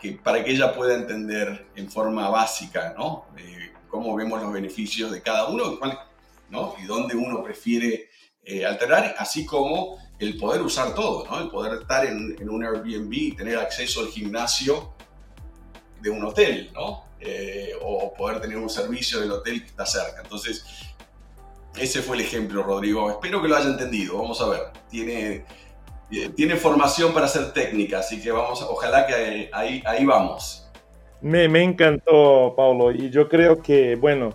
que 0.00 0.12
para 0.12 0.42
que 0.42 0.50
ella 0.50 0.74
pueda 0.74 0.94
entender 0.94 1.68
en 1.76 1.90
forma 1.90 2.28
básica, 2.28 2.94
¿no? 2.98 3.26
Eh, 3.38 3.72
cómo 3.88 4.14
vemos 4.14 4.42
los 4.42 4.52
beneficios 4.52 5.10
de 5.12 5.22
cada 5.22 5.48
uno, 5.48 5.78
¿no? 6.48 6.74
Y 6.82 6.86
dónde 6.86 7.14
uno 7.14 7.42
prefiere 7.42 8.08
alterar, 8.66 9.14
así 9.18 9.46
como 9.46 9.98
el 10.18 10.36
poder 10.36 10.60
usar 10.62 10.92
todo, 10.94 11.24
¿no? 11.26 11.40
El 11.40 11.50
poder 11.50 11.80
estar 11.80 12.04
en, 12.04 12.48
un 12.48 12.64
Airbnb 12.64 13.12
y 13.12 13.32
tener 13.32 13.58
acceso 13.58 14.00
al 14.00 14.08
gimnasio 14.08 14.94
de 16.00 16.10
un 16.10 16.24
hotel, 16.24 16.70
¿no? 16.74 17.09
Eh, 17.20 17.72
o 17.82 18.14
poder 18.14 18.40
tener 18.40 18.56
un 18.56 18.70
servicio 18.70 19.20
del 19.20 19.30
hotel 19.30 19.60
que 19.60 19.68
está 19.68 19.84
cerca. 19.84 20.22
Entonces, 20.22 20.64
ese 21.76 22.00
fue 22.02 22.16
el 22.16 22.22
ejemplo, 22.22 22.62
Rodrigo. 22.62 23.10
Espero 23.10 23.42
que 23.42 23.48
lo 23.48 23.56
haya 23.56 23.68
entendido. 23.68 24.16
Vamos 24.18 24.40
a 24.40 24.48
ver. 24.48 24.60
Tiene, 24.88 25.44
eh, 26.10 26.30
tiene 26.34 26.56
formación 26.56 27.12
para 27.12 27.28
ser 27.28 27.52
técnica, 27.52 27.98
así 27.98 28.22
que 28.22 28.30
vamos, 28.30 28.62
ojalá 28.62 29.06
que 29.06 29.50
ahí, 29.52 29.82
ahí 29.84 30.04
vamos. 30.04 30.66
Me, 31.20 31.48
me 31.48 31.62
encantó, 31.62 32.54
Paulo, 32.56 32.90
y 32.90 33.10
yo 33.10 33.28
creo 33.28 33.60
que, 33.60 33.96
bueno, 33.96 34.30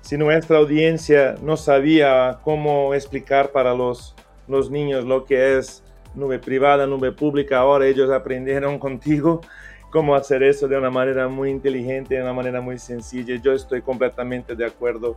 si 0.00 0.16
nuestra 0.16 0.58
audiencia 0.58 1.34
no 1.42 1.56
sabía 1.56 2.38
cómo 2.44 2.94
explicar 2.94 3.50
para 3.50 3.74
los 3.74 4.14
los 4.48 4.70
niños 4.70 5.04
lo 5.04 5.24
que 5.24 5.58
es 5.58 5.84
nube 6.14 6.38
privada, 6.38 6.86
nube 6.86 7.12
pública. 7.12 7.58
Ahora 7.58 7.86
ellos 7.86 8.10
aprendieron 8.10 8.78
contigo 8.80 9.42
cómo 9.90 10.14
hacer 10.14 10.42
eso 10.42 10.68
de 10.68 10.76
una 10.76 10.90
manera 10.90 11.28
muy 11.28 11.50
inteligente, 11.50 12.14
de 12.14 12.22
una 12.22 12.32
manera 12.32 12.60
muy 12.60 12.78
sencilla. 12.78 13.36
Yo 13.36 13.52
estoy 13.52 13.82
completamente 13.82 14.54
de 14.54 14.66
acuerdo 14.66 15.16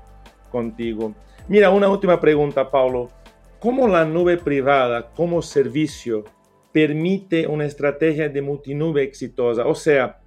contigo. 0.49 1.13
Mira, 1.47 1.69
una 1.69 1.89
última 1.89 2.19
pregunta, 2.19 2.69
Paulo. 2.69 3.10
¿Cómo 3.60 3.88
la 3.88 4.05
nube 4.05 4.38
privada 4.38 5.12
como 5.12 5.41
servicio 5.41 6.23
permite 6.71 7.47
una 7.47 7.65
estrategia 7.65 8.27
de 8.29 8.41
multinube 8.41 9.03
exitosa? 9.03 9.67
O 9.67 9.75
sea, 9.75 10.19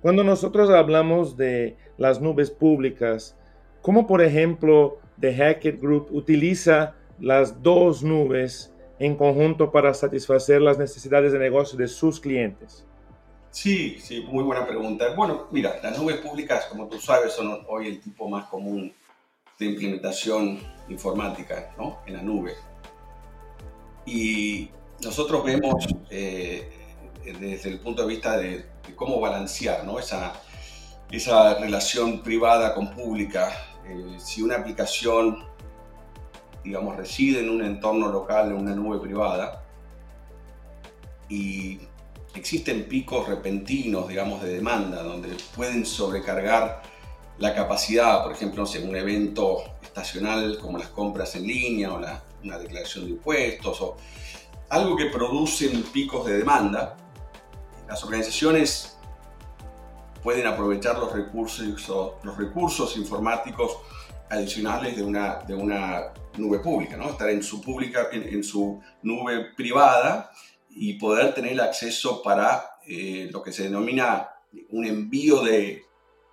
cuando 0.00 0.24
nosotros 0.24 0.68
hablamos 0.70 1.36
de 1.36 1.76
las 1.96 2.20
nubes 2.20 2.50
públicas, 2.50 3.38
¿cómo 3.82 4.06
por 4.06 4.20
ejemplo 4.20 4.98
The 5.20 5.32
Hackett 5.32 5.80
Group 5.80 6.08
utiliza 6.10 6.96
las 7.20 7.62
dos 7.62 8.02
nubes 8.02 8.74
en 8.98 9.14
conjunto 9.14 9.70
para 9.70 9.94
satisfacer 9.94 10.60
las 10.60 10.78
necesidades 10.78 11.32
de 11.32 11.38
negocio 11.38 11.78
de 11.78 11.86
sus 11.86 12.18
clientes? 12.18 12.84
Sí, 13.52 13.98
sí, 14.00 14.26
muy 14.28 14.42
buena 14.42 14.66
pregunta. 14.66 15.14
Bueno, 15.14 15.46
mira, 15.50 15.78
las 15.82 15.98
nubes 15.98 16.16
públicas, 16.16 16.66
como 16.66 16.88
tú 16.88 16.98
sabes, 16.98 17.34
son 17.34 17.64
hoy 17.68 17.86
el 17.86 18.00
tipo 18.00 18.28
más 18.28 18.46
común 18.46 18.92
de 19.58 19.66
implementación 19.66 20.58
informática 20.88 21.72
¿no? 21.76 22.00
en 22.06 22.14
la 22.14 22.22
nube. 22.22 22.54
Y 24.06 24.70
nosotros 25.04 25.44
vemos 25.44 25.86
eh, 26.10 26.66
desde 27.38 27.68
el 27.68 27.78
punto 27.80 28.02
de 28.02 28.08
vista 28.08 28.38
de, 28.38 28.66
cómo 28.96 29.20
balancear 29.20 29.84
¿no? 29.84 29.98
esa, 29.98 30.32
esa 31.10 31.54
relación 31.60 32.22
privada 32.22 32.74
con 32.74 32.94
pública. 32.94 33.52
Eh, 33.86 34.16
si 34.18 34.42
una 34.42 34.56
aplicación 34.56 35.44
digamos, 36.64 36.96
reside 36.96 37.40
en 37.40 37.50
un 37.50 37.62
entorno 37.62 38.08
local, 38.08 38.48
en 38.48 38.54
una 38.54 38.74
nube 38.74 38.98
privada, 38.98 39.62
y 41.28 41.80
existen 42.34 42.88
picos 42.88 43.28
repentinos, 43.28 44.08
digamos, 44.08 44.42
de 44.42 44.54
demanda, 44.54 45.02
donde 45.02 45.36
pueden 45.54 45.84
sobrecargar 45.84 46.82
la 47.38 47.54
capacidad, 47.54 48.22
por 48.22 48.32
ejemplo, 48.32 48.64
en 48.74 48.88
un 48.88 48.96
evento 48.96 49.62
estacional 49.82 50.58
como 50.60 50.78
las 50.78 50.88
compras 50.88 51.34
en 51.34 51.46
línea 51.46 51.92
o 51.92 51.98
una 51.98 52.58
declaración 52.58 53.04
de 53.06 53.10
impuestos, 53.12 53.80
o 53.80 53.96
algo 54.68 54.96
que 54.96 55.06
produce 55.06 55.68
picos 55.92 56.26
de 56.26 56.38
demanda, 56.38 56.96
las 57.88 58.02
organizaciones 58.04 58.96
pueden 60.22 60.46
aprovechar 60.46 60.98
los 60.98 61.12
recursos, 61.12 62.14
los 62.22 62.36
recursos 62.38 62.96
informáticos 62.96 63.76
adicionales 64.30 64.96
de 64.96 65.02
una, 65.02 65.40
de 65.40 65.54
una 65.54 66.12
nube 66.38 66.60
pública, 66.60 66.96
¿no? 66.96 67.10
estar 67.10 67.28
en 67.28 67.42
su, 67.42 67.60
pública, 67.60 68.08
en, 68.12 68.42
su 68.42 68.80
nube 69.02 69.52
privada 69.54 70.30
y 70.74 70.94
poder 70.94 71.34
tener 71.34 71.60
acceso 71.60 72.22
para 72.22 72.78
eh, 72.86 73.28
lo 73.30 73.42
que 73.42 73.52
se 73.52 73.64
denomina 73.64 74.28
un 74.70 74.84
envío 74.84 75.42
de, 75.42 75.84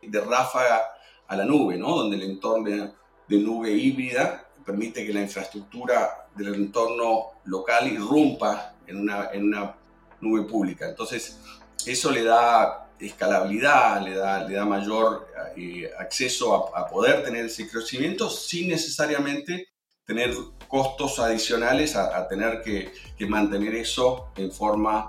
de, 0.02 0.22
ráfaga 0.22 0.82
a 1.28 1.36
la 1.36 1.46
nube, 1.46 1.78
¿no? 1.78 1.96
donde 1.96 2.18
el 2.18 2.24
entorno 2.24 2.94
de 3.28 3.38
nube 3.38 3.72
híbrida 3.72 4.50
permite 4.66 5.06
que 5.06 5.14
la 5.14 5.22
infraestructura 5.22 6.28
del 6.36 6.56
entorno 6.56 7.42
local 7.46 7.88
irrumpa 7.88 8.76
en 8.86 8.98
una, 8.98 9.30
en 9.32 9.44
una 9.46 9.76
nube 10.22 10.44
pública. 10.44 10.88
Entonces, 10.88 11.40
eso 11.86 12.12
le 12.12 12.24
da 12.24 12.90
escalabilidad, 13.00 14.02
le 14.04 14.16
da, 14.16 14.44
le 14.44 14.56
da 14.56 14.66
mayor 14.66 15.28
eh, 15.56 15.90
acceso 15.98 16.76
a, 16.76 16.88
poder 16.88 17.24
tener 17.24 17.46
ese 17.46 17.68
crecimiento 17.68 18.30
sin 18.30 18.70
necesariamente 18.70 19.69
tener 20.10 20.34
costos 20.68 21.20
adicionales 21.20 21.96
a, 21.96 22.28
tener 22.28 22.64
que, 22.64 22.92
mantener 23.28 23.76
eso 23.76 24.32
en 24.38 24.52
forma 24.52 25.08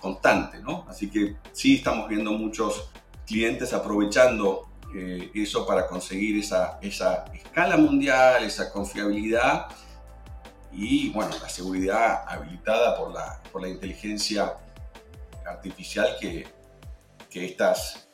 constante, 0.00 0.58
¿no? 0.58 0.84
Así 0.88 1.08
que 1.08 1.36
sí 1.52 1.76
estamos 1.76 2.08
viendo 2.08 2.32
muchos 2.32 2.90
clientes 3.24 3.72
aprovechando 3.72 4.66
eh, 4.92 5.30
eso 5.36 5.64
para 5.64 5.86
conseguir 5.86 6.36
esa, 6.36 6.80
esa 6.82 7.26
escala 7.32 7.76
mundial, 7.76 8.42
esa 8.42 8.72
confiabilidad 8.72 9.68
y, 10.72 11.10
bueno, 11.10 11.30
la 11.40 11.48
seguridad 11.48 12.24
habilitada 12.26 12.96
por 12.96 13.14
la, 13.14 13.40
por 13.52 13.62
la 13.62 13.68
inteligencia 13.68 14.54
artificial 15.46 16.16
que, 16.20 16.44
que 17.30 17.44
estas, 17.44 18.08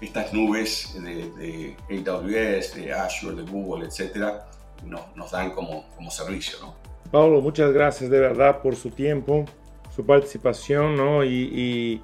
estas 0.00 0.32
nubes 0.32 0.94
de, 0.94 1.76
AWS, 1.90 2.74
de 2.74 2.94
Azure, 2.94 3.36
de 3.36 3.42
Google, 3.42 3.86
etcétera, 3.86 4.49
nos 4.84 5.30
dan 5.30 5.52
como, 5.52 5.84
como 5.96 6.10
servicio. 6.10 6.58
¿no? 6.60 6.74
Pablo, 7.10 7.40
muchas 7.40 7.72
gracias 7.72 8.10
de 8.10 8.20
verdad 8.20 8.62
por 8.62 8.76
su 8.76 8.90
tiempo, 8.90 9.44
su 9.94 10.04
participación 10.04 10.96
¿no? 10.96 11.24
y, 11.24 12.02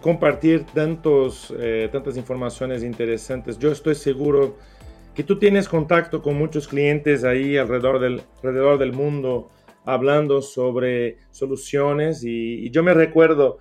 compartir 0.00 0.64
tantos, 0.66 1.52
eh, 1.58 1.88
tantas 1.90 2.16
informaciones 2.16 2.82
interesantes. 2.82 3.58
Yo 3.58 3.72
estoy 3.72 3.94
seguro 3.94 4.56
que 5.14 5.24
tú 5.24 5.38
tienes 5.38 5.68
contacto 5.68 6.22
con 6.22 6.36
muchos 6.36 6.68
clientes 6.68 7.24
ahí 7.24 7.56
alrededor 7.56 7.98
del, 7.98 8.22
alrededor 8.36 8.78
del 8.78 8.92
mundo 8.92 9.50
hablando 9.84 10.42
sobre 10.42 11.18
soluciones 11.30 12.22
y 12.22 12.70
yo 12.70 12.82
me 12.82 12.92
recuerdo 12.92 13.58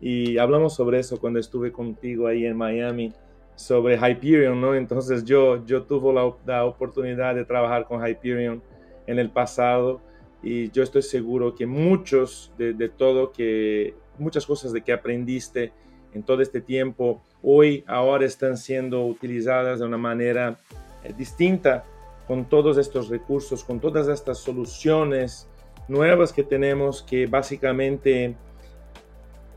y 0.00 0.38
hablamos 0.38 0.74
sobre 0.74 0.98
eso 0.98 1.18
cuando 1.18 1.38
estuve 1.38 1.72
contigo 1.72 2.26
ahí 2.26 2.44
en 2.44 2.56
Miami 2.56 3.12
sobre 3.56 3.96
Hyperion, 3.96 4.60
¿no? 4.60 4.74
Entonces 4.74 5.24
yo, 5.24 5.64
yo 5.64 5.82
tuve 5.82 6.12
la, 6.46 6.64
oportunidad 6.64 7.34
de 7.34 7.44
trabajar 7.44 7.86
con 7.86 8.06
Hyperion 8.06 8.62
en 9.06 9.18
el 9.18 9.30
pasado 9.30 10.00
y 10.42 10.70
yo 10.70 10.82
estoy 10.82 11.02
seguro 11.02 11.54
que 11.54 11.66
muchos 11.66 12.52
de, 12.56 12.74
de 12.74 12.88
todo 12.88 13.32
que, 13.32 13.94
muchas 14.18 14.46
cosas 14.46 14.72
de 14.72 14.82
que 14.82 14.92
aprendiste 14.92 15.72
en 16.12 16.22
todo 16.22 16.40
este 16.40 16.60
tiempo, 16.60 17.22
hoy, 17.42 17.84
ahora 17.86 18.24
están 18.24 18.56
siendo 18.56 19.04
utilizadas 19.04 19.80
de 19.80 19.86
una 19.86 19.98
manera 19.98 20.58
eh, 21.02 21.12
distinta 21.16 21.84
con 22.26 22.48
todos 22.48 22.78
estos 22.78 23.08
recursos, 23.08 23.62
con 23.62 23.80
todas 23.80 24.08
estas 24.08 24.38
soluciones 24.38 25.48
nuevas 25.88 26.32
que 26.32 26.42
tenemos 26.42 27.02
que 27.02 27.26
básicamente 27.26 28.34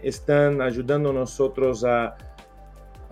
están 0.01 0.61
ayudando 0.61 1.09
a 1.09 1.13
nosotros 1.13 1.83
a 1.83 2.15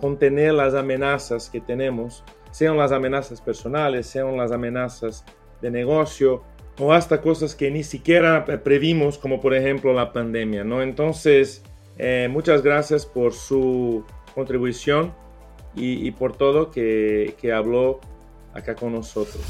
contener 0.00 0.54
las 0.54 0.74
amenazas 0.74 1.50
que 1.50 1.60
tenemos, 1.60 2.24
sean 2.50 2.76
las 2.76 2.92
amenazas 2.92 3.40
personales, 3.40 4.06
sean 4.06 4.36
las 4.36 4.52
amenazas 4.52 5.24
de 5.60 5.70
negocio 5.70 6.42
o 6.78 6.92
hasta 6.92 7.20
cosas 7.20 7.54
que 7.54 7.70
ni 7.70 7.82
siquiera 7.82 8.44
previmos, 8.44 9.18
como 9.18 9.40
por 9.40 9.54
ejemplo 9.54 9.92
la 9.92 10.12
pandemia, 10.12 10.64
¿no? 10.64 10.82
Entonces, 10.82 11.62
eh, 11.98 12.28
muchas 12.30 12.62
gracias 12.62 13.04
por 13.04 13.32
su 13.32 14.04
contribución 14.34 15.12
y, 15.74 16.10
por 16.12 16.36
todo 16.36 16.70
que, 16.70 17.36
que, 17.40 17.52
habló 17.52 18.00
acá 18.52 18.74
con 18.74 18.92
nosotros. 18.92 19.40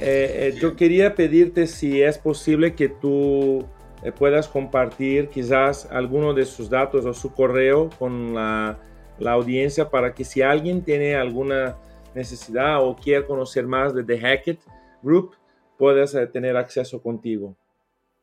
Eh, 0.00 0.50
eh, 0.54 0.58
yo 0.60 0.74
quería 0.74 1.14
pedirte 1.14 1.68
si 1.68 2.02
es 2.02 2.18
posible 2.18 2.74
que 2.74 2.88
tú 2.88 3.64
puedas 4.10 4.48
compartir 4.48 5.28
quizás 5.28 5.86
alguno 5.90 6.34
de 6.34 6.44
sus 6.44 6.68
datos 6.68 7.06
o 7.06 7.14
su 7.14 7.32
correo 7.32 7.88
con 7.98 8.34
la, 8.34 8.80
audiencia 9.24 9.88
para 9.88 10.12
que 10.12 10.24
si 10.24 10.42
alguien 10.42 10.82
tiene 10.82 11.14
alguna 11.14 11.78
necesidad 12.12 12.84
o 12.84 12.96
quiere 12.96 13.24
conocer 13.24 13.68
más 13.68 13.94
de 13.94 14.02
The 14.02 14.18
Hackett 14.18 14.58
Group, 15.00 15.36
puedas 15.78 16.16
tener 16.32 16.56
acceso 16.56 17.00
contigo. 17.00 17.54